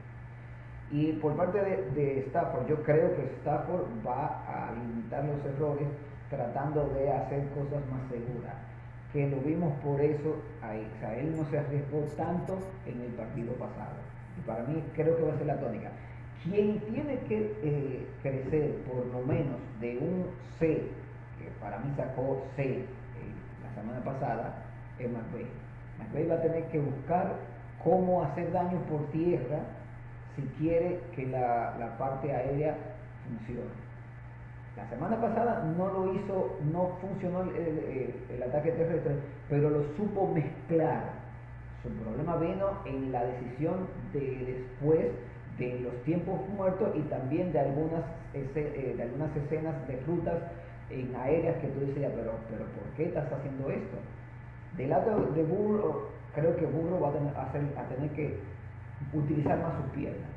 Y 0.90 1.12
por 1.20 1.36
parte 1.36 1.58
de, 1.60 2.18
Stafford, 2.26 2.66
yo 2.68 2.82
creo 2.82 3.16
que 3.16 3.22
Stafford 3.40 3.86
va 4.06 4.44
a 4.46 4.72
limitar 4.72 5.24
los 5.24 5.44
errores 5.46 5.88
tratando 6.28 6.88
de 6.90 7.10
hacer 7.10 7.48
cosas 7.50 7.82
más 7.90 8.02
seguras. 8.10 8.54
Que 9.14 9.30
lo 9.30 9.36
vimos 9.38 9.72
por 9.80 10.00
eso 10.00 10.42
sea, 11.00 11.18
él 11.18 11.36
no 11.36 11.44
se 11.50 11.58
arriesgó 11.58 12.00
tanto 12.16 12.58
en 12.86 13.00
el 13.00 13.12
partido 13.12 13.52
pasado. 13.54 13.96
Y 14.36 14.40
para 14.42 14.64
mí 14.64 14.82
creo 14.94 15.16
que 15.16 15.22
va 15.22 15.34
a 15.34 15.38
ser 15.38 15.46
la 15.46 15.60
tónica. 15.60 15.90
Quien 16.42 16.80
tiene 16.80 17.18
que 17.28 17.54
eh, 17.62 18.06
crecer 18.22 18.74
por 18.90 19.06
lo 19.06 19.24
menos 19.26 19.56
de 19.80 19.98
un 19.98 20.26
C, 20.58 20.82
que 21.38 21.48
para 21.60 21.78
mí 21.78 21.92
sacó 21.96 22.44
C 22.56 22.62
eh, 22.64 22.86
la 23.62 23.80
semana 23.80 24.04
pasada, 24.04 24.64
es 24.98 25.08
McVeigh. 25.08 25.46
McVeigh 25.98 26.28
va 26.28 26.34
a 26.34 26.42
tener 26.42 26.64
que 26.64 26.80
buscar 26.80 27.36
cómo 27.82 28.22
hacer 28.24 28.50
daño 28.52 28.78
por 28.90 29.10
tierra 29.12 29.60
si 30.34 30.42
quiere 30.58 31.00
que 31.14 31.26
la, 31.26 31.76
la 31.78 31.96
parte 31.96 32.32
aérea 32.32 32.76
funcione. 33.24 33.83
La 34.76 34.88
semana 34.88 35.20
pasada 35.20 35.64
no 35.76 35.88
lo 35.88 36.14
hizo, 36.14 36.58
no 36.72 36.96
funcionó 37.00 37.42
el, 37.42 38.42
ataque 38.42 38.72
terrestre, 38.72 39.14
pero 39.48 39.70
lo 39.70 39.84
supo 39.96 40.32
mezclar. 40.34 41.12
Su 41.82 41.90
problema 41.90 42.36
vino 42.36 42.70
en 42.84 43.12
la 43.12 43.24
decisión 43.24 43.86
de 44.12 44.66
después 44.80 45.06
de 45.58 45.80
los 45.80 45.94
tiempos 46.02 46.40
muertos 46.48 46.90
y 46.96 47.02
también 47.02 47.52
de 47.52 47.60
algunas, 47.60 48.02
de 48.32 49.02
algunas 49.02 49.36
escenas 49.36 49.86
de 49.86 50.00
rutas 50.06 50.42
en 50.90 51.14
aéreas 51.14 51.56
que 51.58 51.68
tú 51.68 51.80
decías, 51.80 52.12
pero, 52.16 52.32
pero 52.50 52.64
¿por 52.64 52.84
qué 52.96 53.04
estás 53.04 53.30
haciendo 53.32 53.70
esto? 53.70 53.96
Del 54.76 54.90
lado 54.90 55.20
de 55.34 55.42
Burro, 55.44 56.08
creo 56.34 56.56
que 56.56 56.66
Burro 56.66 57.00
va 57.00 57.10
a 57.10 57.12
tener, 57.52 57.78
a 57.78 57.88
tener 57.88 58.10
que 58.10 58.40
utilizar 59.12 59.58
más 59.60 59.74
sus 59.76 59.92
piernas, 59.92 60.30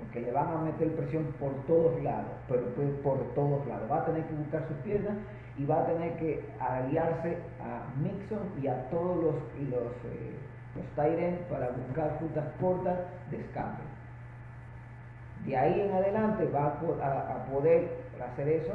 porque 0.00 0.20
le 0.20 0.32
van 0.32 0.48
a 0.48 0.62
meter 0.62 0.94
presión 0.96 1.24
por 1.38 1.52
todos 1.66 2.02
lados, 2.02 2.32
pero 2.48 2.62
por 3.02 3.18
todos 3.34 3.66
lados. 3.66 3.90
Va 3.90 3.98
a 3.98 4.04
tener 4.06 4.24
que 4.24 4.34
buscar 4.34 4.66
sus 4.68 4.76
piernas 4.78 5.14
y 5.58 5.66
va 5.66 5.82
a 5.82 5.86
tener 5.86 6.16
que 6.16 6.42
aliarse 6.58 7.38
a 7.60 7.84
Mixon 8.00 8.40
y 8.62 8.66
a 8.66 8.88
todos 8.90 9.16
los, 9.22 9.34
los, 9.68 9.92
eh, 10.06 10.38
los 10.74 10.86
Tyrants 10.94 11.42
para 11.50 11.68
buscar 11.70 12.18
rutas 12.20 12.44
cortas 12.60 12.98
de 13.30 13.40
escape. 13.40 13.82
De 15.44 15.56
ahí 15.56 15.80
en 15.80 15.92
adelante 15.92 16.46
va 16.46 16.66
a, 16.66 17.36
a, 17.36 17.44
poder 17.46 17.90
hacer 18.32 18.48
eso 18.48 18.72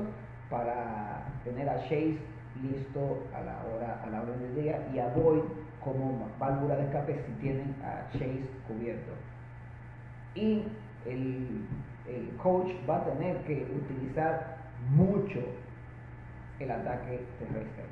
para 0.50 1.26
tener 1.44 1.70
a 1.70 1.80
Chase 1.84 2.18
listo 2.62 3.24
a 3.34 3.42
la 3.42 3.64
hora, 3.66 4.02
a 4.04 4.10
la 4.10 4.22
hora 4.22 4.32
del 4.32 4.56
día 4.56 4.88
y 4.94 5.00
a 5.00 5.08
Boyd 5.10 5.44
como 5.84 6.28
válvula 6.40 6.76
de 6.76 6.86
escape 6.86 7.24
si 7.26 7.32
tienen 7.42 7.76
a 7.84 8.12
Chase 8.14 8.50
cubierto. 8.68 9.12
Y 10.34 10.64
el, 11.06 11.66
el 12.08 12.38
coach 12.42 12.72
va 12.90 12.98
a 12.98 13.06
tener 13.06 13.38
que 13.44 13.68
utilizar 13.76 14.58
mucho 14.90 15.40
el 16.60 16.72
ataque 16.72 17.26
terrestre 17.40 17.84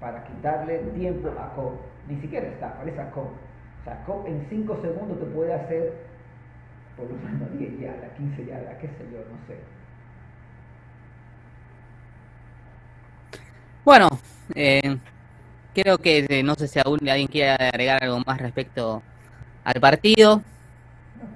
para 0.00 0.24
quitarle 0.24 0.78
tiempo 0.94 1.28
a 1.38 1.54
Cobb. 1.54 1.78
Ni 2.08 2.20
siquiera 2.20 2.48
está, 2.48 2.74
parece 2.74 3.00
a 3.00 3.10
Cobb. 3.10 3.30
O 3.80 3.84
sea, 3.84 4.04
Cobb 4.04 4.26
en 4.26 4.46
5 4.48 4.80
segundos 4.80 5.18
te 5.18 5.26
puede 5.26 5.54
hacer 5.54 6.08
por 6.96 7.08
lo 7.10 7.16
menos 7.16 7.52
10 7.58 7.80
yardas, 7.80 8.10
15 8.16 8.46
yardas, 8.46 8.76
qué 8.80 8.88
sé 8.88 9.04
yo, 9.12 9.18
no 9.18 9.46
sé. 9.46 9.56
Bueno, 13.84 14.08
eh, 14.54 14.98
creo 15.74 15.96
que 15.98 16.26
eh, 16.28 16.42
no 16.42 16.54
sé 16.56 16.68
si 16.68 16.78
aún 16.78 16.98
alguien 17.08 17.28
quiere 17.28 17.52
agregar 17.52 18.02
algo 18.02 18.20
más 18.26 18.38
respecto 18.38 19.02
al 19.64 19.80
partido. 19.80 20.42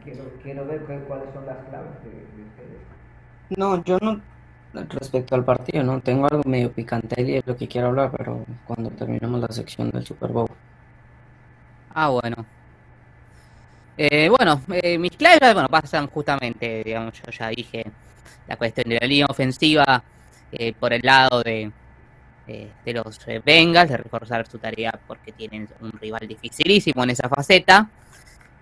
No, 0.02 0.04
quiero, 0.04 0.24
quiero 0.42 0.66
ver 0.66 0.80
cuáles 1.06 1.32
son 1.32 1.46
las 1.46 1.58
claves 1.68 2.02
de, 2.02 2.10
de 2.10 2.42
ustedes. 2.48 2.80
No, 3.56 3.84
yo 3.84 3.98
no, 4.00 4.20
respecto 4.88 5.34
al 5.34 5.44
partido, 5.44 5.84
no 5.84 6.00
tengo 6.00 6.26
algo 6.26 6.42
medio 6.44 6.72
picante 6.72 7.22
y 7.22 7.36
es 7.36 7.46
lo 7.46 7.56
que 7.56 7.68
quiero 7.68 7.88
hablar, 7.88 8.10
pero 8.16 8.44
cuando 8.66 8.90
terminemos 8.90 9.40
la 9.40 9.48
sección 9.48 9.90
del 9.90 10.04
Super 10.04 10.30
Bowl. 10.30 10.50
Ah, 11.94 12.08
bueno. 12.08 12.44
Eh, 13.96 14.28
bueno, 14.30 14.60
eh, 14.72 14.98
mis 14.98 15.12
claves 15.12 15.52
bueno, 15.52 15.68
pasan 15.68 16.06
justamente, 16.08 16.82
digamos, 16.82 17.12
yo 17.14 17.30
ya 17.30 17.48
dije, 17.48 17.84
la 18.48 18.56
cuestión 18.56 18.88
de 18.88 18.98
la 18.98 19.06
línea 19.06 19.26
ofensiva 19.28 20.02
eh, 20.50 20.72
por 20.72 20.92
el 20.92 21.02
lado 21.02 21.42
de, 21.42 21.70
eh, 22.48 22.70
de 22.84 22.92
los 22.92 23.20
Bengals, 23.44 23.90
de 23.90 23.98
reforzar 23.98 24.46
su 24.46 24.58
tarea 24.58 24.98
porque 25.06 25.32
tienen 25.32 25.68
un 25.80 25.92
rival 25.92 26.26
dificilísimo 26.26 27.04
en 27.04 27.10
esa 27.10 27.28
faceta. 27.28 27.88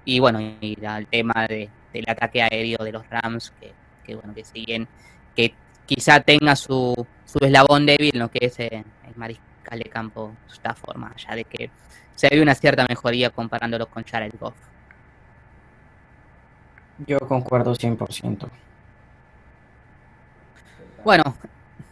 Y 0.05 0.19
bueno, 0.19 0.41
y 0.41 0.79
el 0.81 1.07
tema 1.07 1.47
de, 1.49 1.69
del 1.93 2.05
ataque 2.09 2.43
aéreo 2.43 2.79
de 2.85 2.93
los 2.93 3.09
Rams, 3.09 3.53
que, 3.61 3.73
que 4.05 4.15
bueno, 4.15 4.35
que 4.35 4.45
siguen, 4.45 4.89
que 5.37 5.55
quizá 5.87 6.21
tenga 6.21 6.57
su, 6.57 7.07
su 7.25 7.39
eslabón 7.41 7.87
débil, 7.87 8.19
lo 8.19 8.31
que 8.31 8.47
es 8.47 8.59
el 8.61 8.85
mariscal 9.17 9.79
de 9.79 9.85
campo 9.85 10.35
Stafford, 10.49 10.97
más 10.97 11.13
allá 11.15 11.37
de 11.37 11.45
que 11.45 11.71
se 12.15 12.29
ve 12.29 12.43
una 12.43 12.55
cierta 12.55 12.87
mejoría 12.89 13.31
comparándolo 13.31 13.87
con 13.87 14.05
Jared 14.05 14.33
Goff. 14.39 14.55
Yo 17.07 17.19
concuerdo 17.21 17.75
100%. 17.75 18.49
Bueno, 21.03 21.25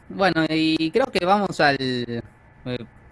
bueno, 0.09 0.45
y 0.51 0.91
creo 0.91 1.07
que 1.07 1.25
vamos 1.25 1.61
al... 1.61 2.23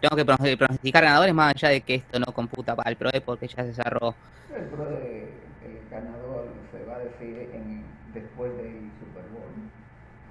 Tengo 0.00 0.16
que 0.16 0.56
pronosticar 0.56 1.04
ganadores 1.04 1.34
más 1.34 1.54
allá 1.54 1.70
de 1.70 1.80
que 1.80 1.96
esto 1.96 2.18
no 2.18 2.26
computa 2.26 2.76
para 2.76 2.90
el 2.90 2.96
PROE 2.96 3.20
porque 3.20 3.48
ya 3.48 3.64
se 3.64 3.74
cerró. 3.74 4.14
El 4.54 4.64
PROE, 4.64 5.28
el 5.64 5.90
ganador 5.90 6.48
se 6.70 6.84
va 6.84 6.96
a 6.96 6.98
decir 6.98 7.50
en, 7.54 7.84
después 8.12 8.56
del 8.56 8.90
Super 9.00 9.24
Bowl. 9.32 9.52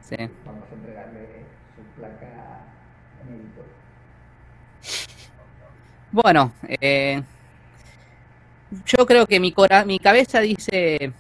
Sí. 0.01 0.17
Vamos 0.45 0.63
a 0.69 0.75
entregarle 0.75 1.45
su 1.75 1.99
placa 1.99 2.65
mérito. 3.28 3.65
Bueno, 6.12 6.54
eh, 6.67 7.21
yo 8.86 9.06
creo 9.06 9.25
que 9.25 9.39
mi, 9.39 9.51
cora 9.51 9.84
mi 9.84 9.99
cabeza 9.99 10.39
dice 10.39 11.12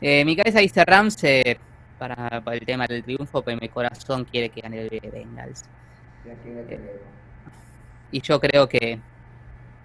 eh, 0.00 0.24
mi 0.24 0.36
cabeza 0.36 0.60
dice 0.60 0.84
Rams 0.84 1.22
eh, 1.24 1.58
para, 1.98 2.40
para, 2.42 2.56
el 2.56 2.66
tema 2.66 2.86
del 2.86 3.02
triunfo, 3.02 3.42
pero 3.42 3.58
mi 3.60 3.68
corazón 3.68 4.24
quiere 4.24 4.50
que 4.50 4.60
gane 4.60 4.82
el 4.82 5.10
Bengals. 5.10 5.64
Eh, 6.26 7.00
y 8.16 8.20
yo 8.22 8.40
creo 8.40 8.66
que, 8.66 8.98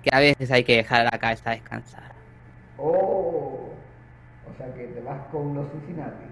que 0.01 0.09
a 0.13 0.19
veces 0.19 0.49
hay 0.51 0.63
que 0.63 0.77
dejar 0.77 1.03
la 1.03 1.19
cabeza 1.19 1.49
descansar. 1.49 2.13
Oh, 2.77 3.73
o 4.49 4.57
sea 4.57 4.73
que 4.73 4.85
te 4.87 5.01
vas 5.01 5.27
con 5.31 5.53
los 5.53 5.69
Cincinnati. 5.69 6.27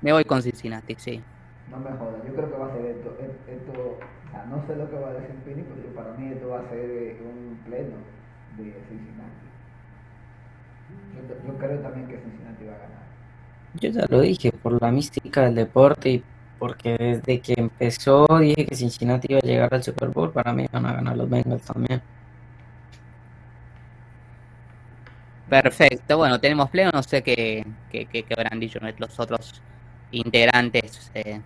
Me 0.00 0.14
voy 0.14 0.24
con 0.24 0.40
Cincinnati, 0.40 0.94
sí. 0.96 1.22
No 1.70 1.76
me 1.76 1.90
jodas, 1.90 2.24
yo 2.26 2.34
creo 2.34 2.50
que 2.50 2.58
va 2.58 2.68
a 2.68 2.72
ser 2.72 2.86
esto. 2.86 3.16
esto 3.46 3.72
o 3.72 4.30
sea, 4.30 4.46
no 4.46 4.66
sé 4.66 4.76
lo 4.76 4.88
que 4.88 4.96
va 4.96 5.10
a 5.10 5.12
decir 5.12 5.36
Pini, 5.44 5.62
pero 5.62 5.94
para 5.94 6.14
mí 6.14 6.32
esto 6.32 6.48
va 6.48 6.60
a 6.60 6.68
ser 6.70 7.16
un 7.20 7.58
pleno 7.66 7.96
de 8.56 8.72
Cincinnati. 8.88 9.46
Yo, 11.14 11.52
yo 11.52 11.58
creo 11.58 11.78
también 11.80 12.08
que 12.08 12.16
Cincinnati 12.16 12.64
va 12.64 12.72
a 12.72 12.78
ganar. 12.78 13.02
Yo 13.74 13.90
ya 13.90 14.06
lo 14.08 14.20
dije, 14.20 14.52
por 14.52 14.80
la 14.80 14.90
mística 14.90 15.42
del 15.42 15.54
deporte 15.54 16.08
y 16.08 16.24
porque 16.62 16.96
desde 16.96 17.40
que 17.40 17.54
empezó 17.56 18.24
dije 18.38 18.64
que 18.64 18.76
Cincinnati 18.76 19.26
iba 19.30 19.40
a 19.40 19.42
llegar 19.42 19.74
al 19.74 19.82
Super 19.82 20.10
Bowl, 20.10 20.30
para 20.30 20.52
mí 20.52 20.64
van 20.70 20.86
a 20.86 20.92
ganar 20.92 21.16
los 21.16 21.28
Bengals 21.28 21.64
también. 21.64 22.00
Perfecto, 25.48 26.18
bueno, 26.18 26.38
tenemos 26.38 26.70
pleno, 26.70 26.92
no 26.94 27.02
sé 27.02 27.20
qué, 27.20 27.66
qué, 27.90 28.06
qué, 28.06 28.22
qué 28.22 28.34
habrán 28.38 28.60
dicho 28.60 28.78
los 28.96 29.18
otros 29.18 29.60
integrantes 30.12 31.10
eh, 31.14 31.40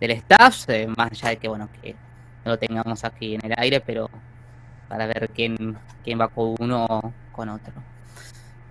del 0.00 0.10
staff, 0.10 0.68
eh, 0.70 0.88
más 0.88 1.12
allá 1.12 1.28
de 1.28 1.36
que, 1.36 1.46
bueno, 1.46 1.68
que 1.80 1.94
lo 2.44 2.58
tengamos 2.58 3.04
aquí 3.04 3.36
en 3.36 3.46
el 3.46 3.54
aire, 3.56 3.80
pero 3.80 4.10
para 4.88 5.06
ver 5.06 5.30
quién, 5.32 5.78
quién 6.02 6.20
va 6.20 6.26
con 6.26 6.56
uno 6.58 7.14
con 7.30 7.48
otro. 7.50 7.72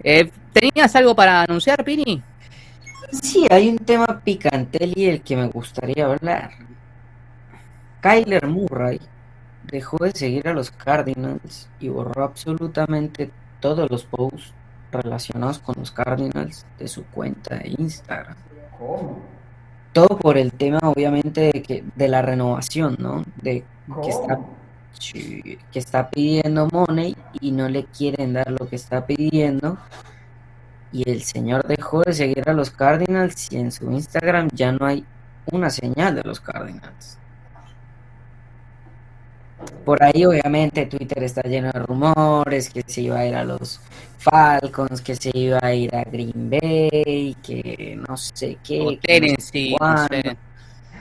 Eh, 0.03 0.29
¿Tenías 0.51 0.93
algo 0.97 1.15
para 1.15 1.43
anunciar, 1.43 1.85
Pini? 1.85 2.21
Sí, 3.11 3.45
hay 3.49 3.69
un 3.69 3.77
tema 3.77 4.21
picante 4.23 4.91
y 4.95 5.05
el 5.05 5.21
que 5.21 5.35
me 5.35 5.47
gustaría 5.47 6.05
hablar. 6.05 6.51
Kyler 8.01 8.47
Murray 8.47 8.99
dejó 9.63 9.97
de 9.97 10.11
seguir 10.11 10.47
a 10.47 10.53
los 10.53 10.71
Cardinals 10.71 11.69
y 11.79 11.89
borró 11.89 12.23
absolutamente 12.23 13.31
todos 13.59 13.89
los 13.91 14.05
posts 14.05 14.53
relacionados 14.91 15.59
con 15.59 15.75
los 15.77 15.91
Cardinals 15.91 16.65
de 16.79 16.87
su 16.87 17.03
cuenta 17.05 17.55
de 17.55 17.75
Instagram. 17.77 18.35
¿Cómo? 18.77 19.19
Todo 19.93 20.17
por 20.17 20.37
el 20.37 20.53
tema, 20.53 20.79
obviamente, 20.83 21.51
de, 21.53 21.61
que, 21.61 21.83
de 21.95 22.07
la 22.07 22.21
renovación, 22.21 22.95
¿no? 22.97 23.23
De 23.41 23.63
que 24.03 24.09
está, 24.09 24.39
que 25.71 25.79
está 25.79 26.09
pidiendo 26.09 26.67
money 26.71 27.15
y 27.41 27.51
no 27.51 27.67
le 27.67 27.85
quieren 27.85 28.33
dar 28.33 28.51
lo 28.51 28.67
que 28.69 28.77
está 28.77 29.05
pidiendo. 29.05 29.77
Y 30.93 31.09
el 31.09 31.23
señor 31.23 31.65
dejó 31.67 32.01
de 32.01 32.13
seguir 32.13 32.43
a 32.49 32.53
los 32.53 32.69
Cardinals 32.71 33.51
y 33.51 33.57
en 33.57 33.71
su 33.71 33.89
Instagram 33.91 34.49
ya 34.53 34.71
no 34.71 34.85
hay 34.85 35.05
una 35.51 35.69
señal 35.69 36.15
de 36.15 36.23
los 36.23 36.39
Cardinals. 36.41 37.17
Por 39.85 40.01
ahí 40.03 40.25
obviamente 40.25 40.85
Twitter 40.87 41.23
está 41.23 41.41
lleno 41.43 41.71
de 41.71 41.79
rumores, 41.79 42.69
que 42.69 42.83
se 42.85 43.01
iba 43.01 43.19
a 43.19 43.25
ir 43.25 43.35
a 43.35 43.43
los 43.43 43.79
Falcons, 44.17 45.01
que 45.01 45.15
se 45.15 45.31
iba 45.33 45.59
a 45.61 45.73
ir 45.73 45.95
a 45.95 46.03
Green 46.03 46.49
Bay, 46.49 47.35
que 47.43 47.97
no 48.07 48.17
sé 48.17 48.57
qué. 48.63 48.81
O 48.81 48.89
que 48.89 48.93
no 48.95 48.99
sé 48.99 49.01
Tennessee, 49.07 49.71
no 49.71 49.77
cuándo. 49.77 50.07
sé. 50.09 50.37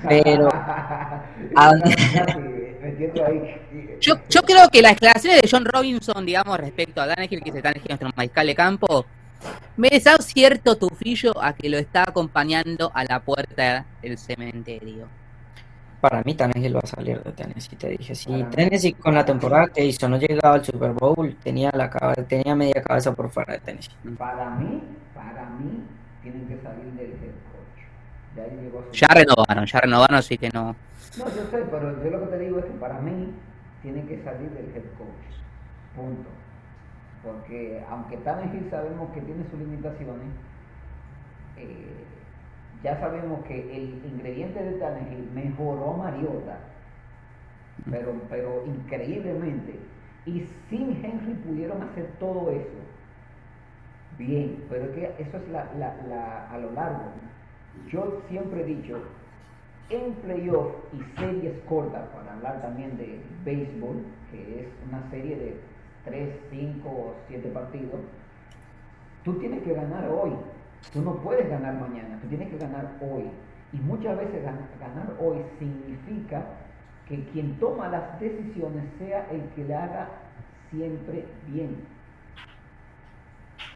Pero 0.08 0.48
¿a 0.54 1.22
dónde- 1.56 2.78
Metiendo 2.82 3.26
ahí. 3.26 3.96
Yo, 4.00 4.14
yo 4.30 4.42
creo 4.42 4.68
que 4.70 4.80
las 4.80 4.92
declaraciones 4.92 5.42
de 5.42 5.48
John 5.50 5.64
Robinson, 5.66 6.24
digamos, 6.24 6.58
respecto 6.58 7.02
a 7.02 7.08
Tannehill, 7.14 7.42
que 7.42 7.50
es 7.50 7.56
el 7.56 7.62
Tannehill, 7.62 7.86
nuestro 7.90 8.10
mariscal 8.16 8.46
de 8.46 8.54
campo, 8.54 9.04
me 9.76 9.88
da 9.90 10.16
cierto 10.18 10.76
tufillo 10.76 11.32
a 11.42 11.52
que 11.52 11.68
lo 11.68 11.78
está 11.78 12.02
acompañando 12.04 12.90
a 12.94 13.04
la 13.04 13.20
puerta 13.20 13.84
del 14.02 14.18
cementerio. 14.18 15.06
Para 16.00 16.22
mí 16.24 16.34
Tannehill 16.34 16.74
va 16.76 16.80
a 16.82 16.86
salir 16.86 17.22
de 17.22 17.32
Tennessee, 17.32 17.76
te 17.76 17.88
dije. 17.90 18.14
Si 18.14 18.30
mí. 18.30 18.42
Tennessee 18.44 18.94
con 18.94 19.14
la 19.14 19.24
temporada 19.24 19.66
que 19.68 19.84
hizo 19.84 20.08
no 20.08 20.16
llegaba 20.16 20.54
al 20.54 20.64
Super 20.64 20.92
Bowl, 20.92 21.36
tenía 21.42 21.70
la 21.74 21.90
cabe- 21.90 22.22
tenía 22.24 22.54
media 22.56 22.82
cabeza 22.82 23.14
por 23.14 23.28
fuera 23.30 23.52
de 23.54 23.60
Tennessee. 23.60 23.92
Para 24.16 24.48
mí, 24.50 24.82
para 25.14 25.44
mí, 25.50 25.82
tienen 26.22 26.48
que 26.48 26.56
salir 26.62 26.86
del 26.92 27.10
head 27.10 27.36
coach. 27.52 27.84
Ya 28.34 28.42
ahí 28.44 28.50
llegó 28.62 28.82
su- 28.82 28.92
Ya 28.98 29.08
renovaron, 29.08 29.66
ya 29.66 29.80
renovaron, 29.80 30.16
así 30.16 30.38
que 30.38 30.48
no. 30.48 30.74
No, 31.18 31.24
yo 31.26 31.42
sé, 31.50 31.58
pero 31.70 32.02
yo 32.02 32.10
lo 32.10 32.20
que 32.20 32.26
te 32.28 32.38
digo 32.38 32.58
es 32.60 32.64
que 32.64 32.70
para 32.72 32.98
mí 33.00 33.34
tienen 33.82 34.06
que 34.08 34.22
salir 34.24 34.48
del 34.52 34.66
head 34.74 34.84
coach. 34.96 35.36
Punto. 35.94 36.30
Porque 37.24 37.82
aunque 37.90 38.16
Tannehill 38.18 38.70
sabemos 38.70 39.10
que 39.12 39.20
tiene 39.20 39.44
sus 39.50 39.58
limitaciones, 39.60 40.28
eh, 41.58 42.04
ya 42.82 42.98
sabemos 42.98 43.44
que 43.44 43.60
el 43.76 44.00
ingrediente 44.06 44.62
de 44.62 44.72
Tannehill 44.78 45.30
mejoró 45.34 45.94
a 45.94 45.96
Mariota, 45.98 46.58
pero, 47.90 48.12
pero 48.30 48.64
increíblemente. 48.66 49.74
Y 50.26 50.46
sin 50.68 51.04
Henry 51.04 51.34
pudieron 51.46 51.82
hacer 51.82 52.06
todo 52.18 52.50
eso. 52.50 52.78
Bien, 54.18 54.56
pero 54.68 54.84
es 54.84 54.90
que 54.90 55.22
eso 55.22 55.36
es 55.38 55.48
la, 55.50 55.64
la- 55.78 55.96
la- 56.08 56.50
a 56.50 56.58
lo 56.58 56.72
largo. 56.72 57.04
Yo 57.90 58.22
siempre 58.28 58.62
he 58.62 58.64
dicho, 58.64 58.98
en 59.88 60.12
playoff 60.14 60.72
y 60.92 61.20
series 61.20 61.54
cortas, 61.68 62.06
para 62.10 62.32
hablar 62.34 62.62
también 62.62 62.96
de 62.96 63.20
béisbol, 63.44 63.96
que 64.30 64.60
es 64.60 64.66
una 64.88 65.02
serie 65.10 65.36
de 65.36 65.60
3, 66.04 66.28
5 66.50 66.88
o 66.88 67.14
7 67.28 67.48
partidos, 67.50 68.00
tú 69.24 69.34
tienes 69.34 69.62
que 69.62 69.74
ganar 69.74 70.08
hoy. 70.08 70.32
Tú 70.92 71.02
no 71.02 71.16
puedes 71.16 71.48
ganar 71.48 71.74
mañana, 71.74 72.18
tú 72.22 72.28
tienes 72.28 72.48
que 72.48 72.56
ganar 72.58 72.92
hoy. 73.02 73.24
Y 73.72 73.76
muchas 73.78 74.16
veces 74.16 74.42
gan- 74.44 74.66
ganar 74.80 75.12
hoy 75.20 75.38
significa 75.58 76.42
que 77.06 77.22
quien 77.26 77.58
toma 77.58 77.88
las 77.88 78.18
decisiones 78.18 78.84
sea 78.98 79.28
el 79.30 79.42
que 79.54 79.64
le 79.64 79.74
haga 79.74 80.08
siempre 80.70 81.26
bien. 81.48 81.76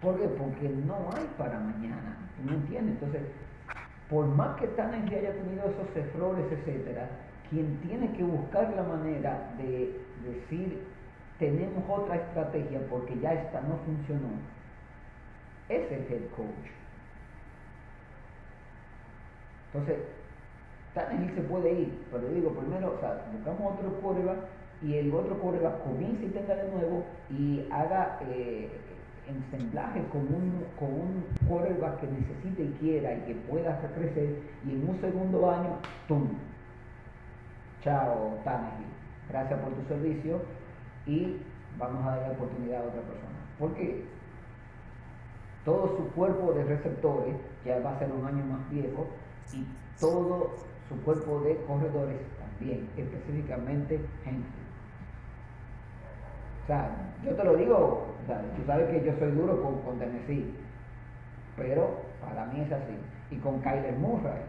¿Por 0.00 0.18
qué? 0.18 0.28
Porque 0.28 0.68
no 0.68 1.08
hay 1.14 1.28
para 1.38 1.58
mañana, 1.58 2.16
¿tú 2.36 2.50
me 2.50 2.56
entiendes? 2.56 2.94
Entonces, 2.94 3.22
por 4.08 4.26
más 4.26 4.56
que 4.60 4.66
Tannehill 4.68 5.14
haya 5.14 5.32
tenido 5.32 5.64
esos 5.64 5.96
errores, 5.96 6.44
etcétera, 6.50 7.08
quien 7.50 7.76
tiene 7.80 8.12
que 8.12 8.22
buscar 8.22 8.72
la 8.74 8.82
manera 8.82 9.52
de 9.58 9.98
decir 10.24 10.82
tenemos 11.38 11.82
otra 11.88 12.16
estrategia 12.16 12.80
porque 12.88 13.18
ya 13.20 13.32
esta 13.32 13.60
no 13.62 13.76
funcionó, 13.84 14.28
es 15.68 15.90
el 15.90 16.00
head 16.12 16.28
coach. 16.36 16.70
Entonces, 19.72 19.98
Tannehill 20.94 21.34
se 21.34 21.42
puede 21.42 21.72
ir, 21.72 22.06
pero 22.12 22.28
digo, 22.28 22.50
primero, 22.50 22.92
buscamos 23.32 23.72
otro 23.72 24.00
quarterback 24.00 24.38
y 24.82 24.94
el 24.94 25.12
otro 25.12 25.36
quarterback 25.38 25.82
comience 25.82 26.24
y 26.24 26.28
tenga 26.28 26.54
de 26.54 26.70
nuevo 26.70 27.04
y 27.30 27.66
haga 27.72 28.20
eh, 28.28 28.70
con 30.12 30.20
un, 30.20 30.64
con 30.78 30.92
un 30.92 31.24
que 32.00 32.06
necesite 32.06 32.62
y 32.62 32.76
quiera 32.78 33.14
y 33.14 33.20
que 33.22 33.34
pueda 33.34 33.80
crecer 33.94 34.38
y 34.64 34.70
en 34.70 34.88
un 34.88 35.00
segundo 35.00 35.50
año, 35.50 35.78
¡tum! 36.06 36.28
Chao, 37.82 38.38
Tannehill. 38.44 38.86
Gracias 39.28 39.58
por 39.60 39.72
tu 39.72 39.88
servicio 39.88 40.40
y 41.06 41.36
vamos 41.78 42.04
a 42.06 42.16
dar 42.16 42.28
la 42.28 42.32
oportunidad 42.32 42.82
a 42.82 42.88
otra 42.88 43.02
persona. 43.02 43.38
¿Por 43.58 43.74
qué? 43.74 44.04
Todo 45.64 45.96
su 45.96 46.08
cuerpo 46.12 46.52
de 46.52 46.64
receptores 46.64 47.36
ya 47.64 47.78
va 47.80 47.96
a 47.96 47.98
ser 47.98 48.10
un 48.12 48.26
año 48.26 48.44
más 48.44 48.68
viejo 48.70 49.06
y 49.52 49.64
todo 49.98 50.54
su 50.88 51.00
cuerpo 51.02 51.40
de 51.40 51.56
corredores 51.66 52.18
también, 52.38 52.88
específicamente 52.96 54.00
Henry. 54.24 54.44
O 56.64 56.66
sea, 56.66 56.90
yo 57.24 57.34
te 57.34 57.44
lo 57.44 57.56
digo, 57.56 58.06
tú 58.56 58.62
sabes 58.66 58.90
que 58.90 59.04
yo 59.04 59.12
soy 59.18 59.32
duro 59.32 59.62
con, 59.62 59.80
con 59.80 59.98
Tennessee, 59.98 60.54
pero 61.56 62.00
para 62.22 62.46
mí 62.46 62.60
es 62.60 62.72
así. 62.72 62.96
Y 63.30 63.36
con 63.36 63.60
Kyler 63.60 63.96
Murray, 63.98 64.42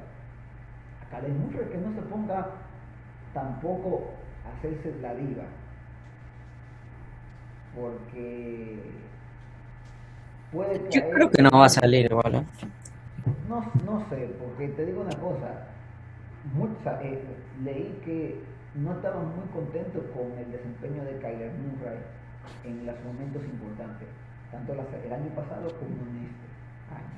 a 1.02 1.10
Kyler 1.10 1.32
Murray 1.32 1.70
que 1.70 1.78
no 1.78 1.94
se 1.94 2.02
ponga 2.04 2.48
tampoco 3.34 4.04
a 4.46 4.58
hacerse 4.58 4.96
la 5.02 5.14
diva, 5.14 5.44
porque 7.76 8.80
puede 10.52 10.80
Yo 10.90 11.02
caer- 11.02 11.12
creo 11.14 11.30
que 11.32 11.42
no 11.44 11.50
va 11.52 11.66
a 11.66 11.70
salir 11.70 12.06
igual. 12.06 12.36
¿eh? 12.36 12.44
no, 13.50 13.60
no 13.86 14.10
sé, 14.10 14.30
porque 14.40 14.68
te 14.70 14.86
digo 14.86 15.02
una 15.02 15.16
cosa, 15.20 15.68
mucha, 16.54 17.02
eh, 17.04 17.22
leí 17.64 18.00
que 18.06 18.40
no 18.76 18.94
estaban 18.94 19.28
muy 19.36 19.48
contentos 19.54 20.04
con 20.14 20.32
el 20.38 20.52
desempeño 20.52 21.04
de 21.04 21.18
Kyler 21.20 21.52
Murray 21.54 21.98
en 22.64 22.86
los 22.86 22.96
momentos 23.04 23.44
importantes, 23.44 24.08
tanto 24.52 24.74
el 24.74 25.14
año 25.14 25.30
pasado 25.36 25.68
como 25.80 25.96
en 26.10 26.26
este 26.26 26.48
año. 26.94 27.16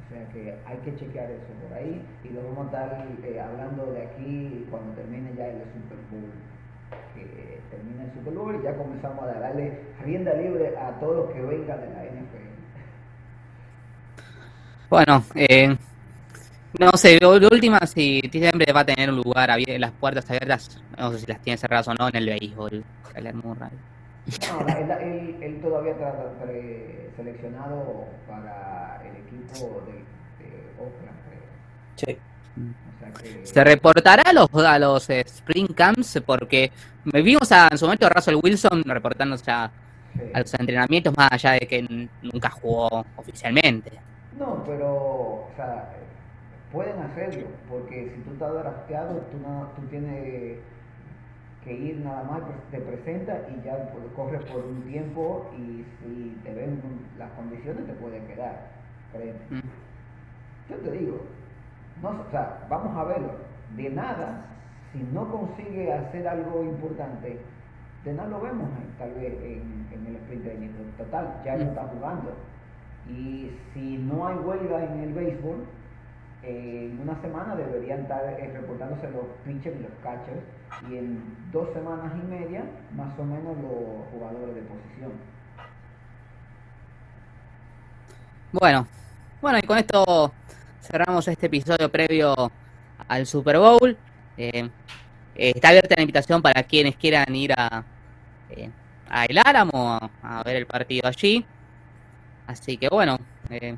O 0.00 0.12
sea 0.12 0.28
que 0.32 0.58
hay 0.66 0.76
que 0.78 0.96
chequear 0.96 1.30
eso 1.30 1.52
por 1.68 1.76
ahí 1.78 2.02
y 2.24 2.28
lo 2.30 2.42
vamos 2.44 2.72
a 2.74 2.82
estar 2.84 3.06
eh, 3.22 3.40
hablando 3.40 3.92
de 3.92 4.02
aquí 4.02 4.66
cuando 4.70 4.92
termine 4.94 5.34
ya 5.36 5.46
el 5.48 5.60
Super 5.72 5.98
Bowl. 6.10 6.30
Que 7.14 7.60
termine 7.70 8.04
el 8.04 8.12
Super 8.14 8.34
Bowl 8.34 8.56
y 8.60 8.62
ya 8.64 8.76
comenzamos 8.76 9.24
a 9.24 9.38
darle 9.38 9.80
rienda 10.04 10.32
libre 10.34 10.76
a 10.76 10.90
todos 11.00 11.16
los 11.26 11.34
que 11.34 11.40
vengan 11.42 11.80
de 11.80 11.86
la 11.88 12.04
NFL. 12.04 12.50
Bueno, 14.88 15.22
eh, 15.36 15.76
no 16.78 16.90
sé, 16.94 17.18
de 17.20 17.40
de 17.40 17.46
última, 17.46 17.78
si 17.86 18.20
siempre 18.32 18.72
va 18.72 18.80
a 18.80 18.84
tener 18.84 19.08
un 19.10 19.16
lugar, 19.16 19.50
abier- 19.50 19.78
las 19.78 19.92
puertas 19.92 20.28
abiertas, 20.30 20.82
no 20.98 21.12
sé 21.12 21.18
si 21.20 21.26
las 21.26 21.40
tiene 21.42 21.56
cerradas 21.56 21.86
o 21.88 21.94
no 21.94 22.08
en 22.08 22.16
el 22.16 22.26
béisbol, 22.26 22.84
Kyler 23.14 23.34
Murray. 23.34 23.70
No, 24.50 24.64
la- 24.66 24.72
él, 24.74 24.90
él- 24.90 25.36
él 25.42 25.60
todavía 25.60 25.92
está 25.92 26.12
pre- 26.42 27.10
seleccionado 27.16 28.04
para 28.28 29.00
el 29.04 29.16
equipo 29.16 29.82
de, 29.86 29.92
de 30.44 30.70
Oakland, 30.78 31.18
creo. 31.28 31.42
Sí. 31.96 32.18
¿Se 33.44 33.64
reportará 33.64 34.22
a 34.22 34.32
los, 34.32 34.48
a 34.54 34.78
los 34.78 35.10
eh, 35.10 35.20
Spring 35.20 35.68
Camps? 35.74 36.22
Porque 36.24 36.70
vimos 37.04 37.50
a, 37.52 37.68
en 37.70 37.78
su 37.78 37.86
momento 37.86 38.06
a 38.06 38.10
Russell 38.10 38.36
Wilson 38.42 38.82
reportándose 38.84 39.50
a, 39.50 39.70
a 40.32 40.38
los 40.40 40.54
entrenamientos, 40.54 41.14
más 41.16 41.32
allá 41.32 41.52
de 41.52 41.66
que 41.66 42.08
nunca 42.22 42.50
jugó 42.50 43.04
oficialmente. 43.16 43.92
No, 44.38 44.62
pero, 44.64 44.94
o 44.94 45.50
sea, 45.56 45.90
pueden 46.72 46.98
hacerlo, 47.00 47.48
porque 47.68 48.12
si 48.14 48.22
tú 48.22 48.32
estás 48.32 48.52
drafteado, 48.54 49.16
tú, 49.30 49.38
no, 49.38 49.70
tú 49.76 49.82
tienes 49.88 50.58
que 51.64 51.72
ir 51.72 51.96
nada 51.98 52.22
más, 52.24 52.40
pues, 52.40 52.56
te 52.70 52.78
presenta 52.78 53.46
y 53.50 53.64
ya 53.64 53.92
corres 54.16 54.42
por 54.50 54.64
un 54.64 54.82
tiempo 54.82 55.50
y 55.58 55.84
si 56.00 56.36
te 56.42 56.54
ven 56.54 56.80
las 57.18 57.30
condiciones 57.32 57.86
te 57.86 57.92
pueden 57.94 58.26
quedar, 58.26 58.70
créeme. 59.12 59.38
Mm. 59.50 60.70
Yo 60.70 60.76
te 60.76 60.90
digo, 60.92 61.20
no, 62.02 62.08
o 62.10 62.30
sea, 62.30 62.66
vamos 62.68 62.96
a 62.96 63.04
verlo. 63.04 63.32
De 63.76 63.90
nada 63.90 64.44
si 64.92 64.98
no 65.12 65.30
consigue 65.30 65.92
hacer 65.92 66.26
algo 66.26 66.64
importante, 66.64 67.38
de 68.04 68.12
nada 68.12 68.28
lo 68.28 68.40
vemos 68.40 68.68
tal 68.98 69.12
vez 69.14 69.34
en, 69.42 70.06
el 70.06 70.16
sprint 70.16 70.44
training. 70.44 70.68
Total, 70.98 71.40
ya 71.44 71.56
no 71.56 71.62
está 71.64 71.82
jugando. 71.84 72.34
Y 73.08 73.50
si 73.72 73.98
no 73.98 74.26
hay 74.26 74.36
huelga 74.36 74.84
en 74.84 75.00
el 75.00 75.12
béisbol, 75.12 75.64
en 76.42 76.98
una 77.02 77.20
semana 77.20 77.54
deberían 77.54 78.00
estar 78.00 78.24
eh, 78.24 78.50
reportándose 78.54 79.10
los 79.10 79.26
pitchers 79.44 79.76
y 79.76 79.82
los 79.82 79.92
catchers 80.02 80.40
y 80.88 80.96
en 80.96 81.22
dos 81.52 81.68
semanas 81.74 82.12
y 82.14 82.26
media 82.26 82.64
más 82.96 83.16
o 83.18 83.24
menos 83.24 83.56
los 83.58 84.08
jugadores 84.10 84.54
de 84.54 84.62
posición. 84.62 85.12
Bueno, 88.52 88.86
bueno 89.42 89.58
y 89.58 89.62
con 89.62 89.78
esto 89.78 90.32
cerramos 90.90 91.28
este 91.28 91.46
episodio 91.46 91.90
previo 91.90 92.34
al 93.06 93.26
Super 93.26 93.58
Bowl. 93.58 93.96
Eh, 94.36 94.68
eh, 95.36 95.52
está 95.54 95.68
abierta 95.68 95.94
la 95.96 96.02
invitación 96.02 96.42
para 96.42 96.62
quienes 96.64 96.96
quieran 96.96 97.34
ir 97.34 97.52
a, 97.56 97.84
eh, 98.50 98.70
a 99.08 99.24
El 99.24 99.38
Álamo 99.38 99.98
a, 100.22 100.42
ver 100.42 100.56
el 100.56 100.66
partido 100.66 101.06
allí. 101.06 101.44
Así 102.46 102.76
que 102.76 102.88
bueno, 102.88 103.18
eh, 103.48 103.76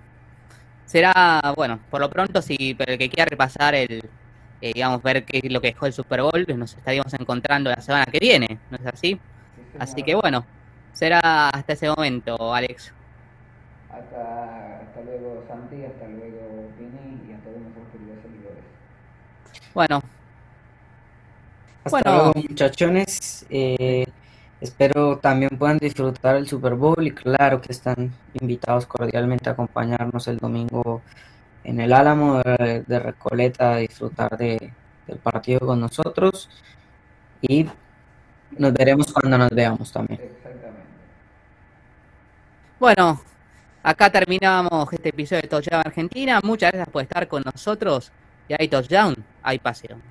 será, 0.86 1.52
bueno, 1.56 1.80
por 1.90 2.00
lo 2.00 2.08
pronto, 2.08 2.40
si 2.40 2.76
el 2.78 2.98
que 2.98 3.10
quiera 3.10 3.26
repasar 3.28 3.74
el, 3.74 4.02
digamos, 4.60 5.02
ver 5.02 5.24
qué 5.24 5.40
es 5.42 5.52
lo 5.52 5.60
que 5.60 5.68
dejó 5.68 5.86
el 5.86 5.92
Super 5.92 6.22
Bowl, 6.22 6.46
nos 6.56 6.74
estaríamos 6.74 7.12
encontrando 7.14 7.68
la 7.68 7.82
semana 7.82 8.06
que 8.06 8.18
viene, 8.18 8.58
¿no 8.70 8.78
es 8.78 8.86
así? 8.86 9.20
así 9.78 10.02
que 10.02 10.14
bueno, 10.14 10.44
será 10.92 11.50
hasta 11.50 11.74
ese 11.74 11.88
momento, 11.88 12.54
Alex. 12.54 12.92
Hasta, 13.90 14.80
hasta 14.80 15.02
luego, 15.02 15.44
Santi, 15.46 15.84
hasta 15.84 16.08
luego, 16.08 16.70
Vini, 16.78 17.28
y 17.28 17.32
a 17.34 17.38
todos 17.44 17.60
nuestros 17.60 17.86
queridos 17.92 18.18
seguidores. 18.22 18.64
Bueno, 19.75 20.03
hasta 21.85 21.91
bueno, 21.91 22.33
luego, 22.33 22.49
muchachones. 22.49 23.47
Eh, 23.51 24.05
espero 24.61 25.18
también 25.18 25.51
puedan 25.59 25.79
disfrutar 25.79 26.37
el 26.37 26.47
Super 26.47 26.75
Bowl 26.75 27.07
y 27.07 27.11
claro 27.11 27.61
que 27.61 27.73
están 27.73 28.12
invitados 28.41 28.87
cordialmente 28.87 29.49
a 29.49 29.53
acompañarnos 29.53 30.29
el 30.29 30.39
domingo 30.39 31.03
en 31.64 31.81
el 31.81 31.93
Álamo 31.93 32.41
de, 32.43 32.99
Recoleta 32.99 33.75
a 33.75 33.77
disfrutar 33.79 34.37
de, 34.37 34.73
del 35.07 35.18
partido 35.18 35.61
con 35.61 35.81
nosotros 35.81 36.49
y 37.41 37.66
nos 38.59 38.73
veremos 38.73 39.12
cuando 39.12 39.39
nos 39.39 39.51
veamos 39.51 39.91
también. 39.91 40.20
Exactamente. 40.23 40.83
Bueno, 42.79 43.20
acá 43.83 44.11
terminamos 44.11 44.93
este 44.93 45.09
episodio 45.09 45.43
de 45.43 45.49
Touchdown 45.49 45.83
Argentina. 45.85 46.41
Muchas 46.43 46.73
gracias 46.73 46.93
por 46.93 47.03
estar 47.03 47.27
con 47.29 47.43
nosotros. 47.45 48.12
Y 48.49 48.55
hay 48.59 48.68
Touchdown, 48.68 49.14
hay 49.43 49.59
pasión. 49.59 50.03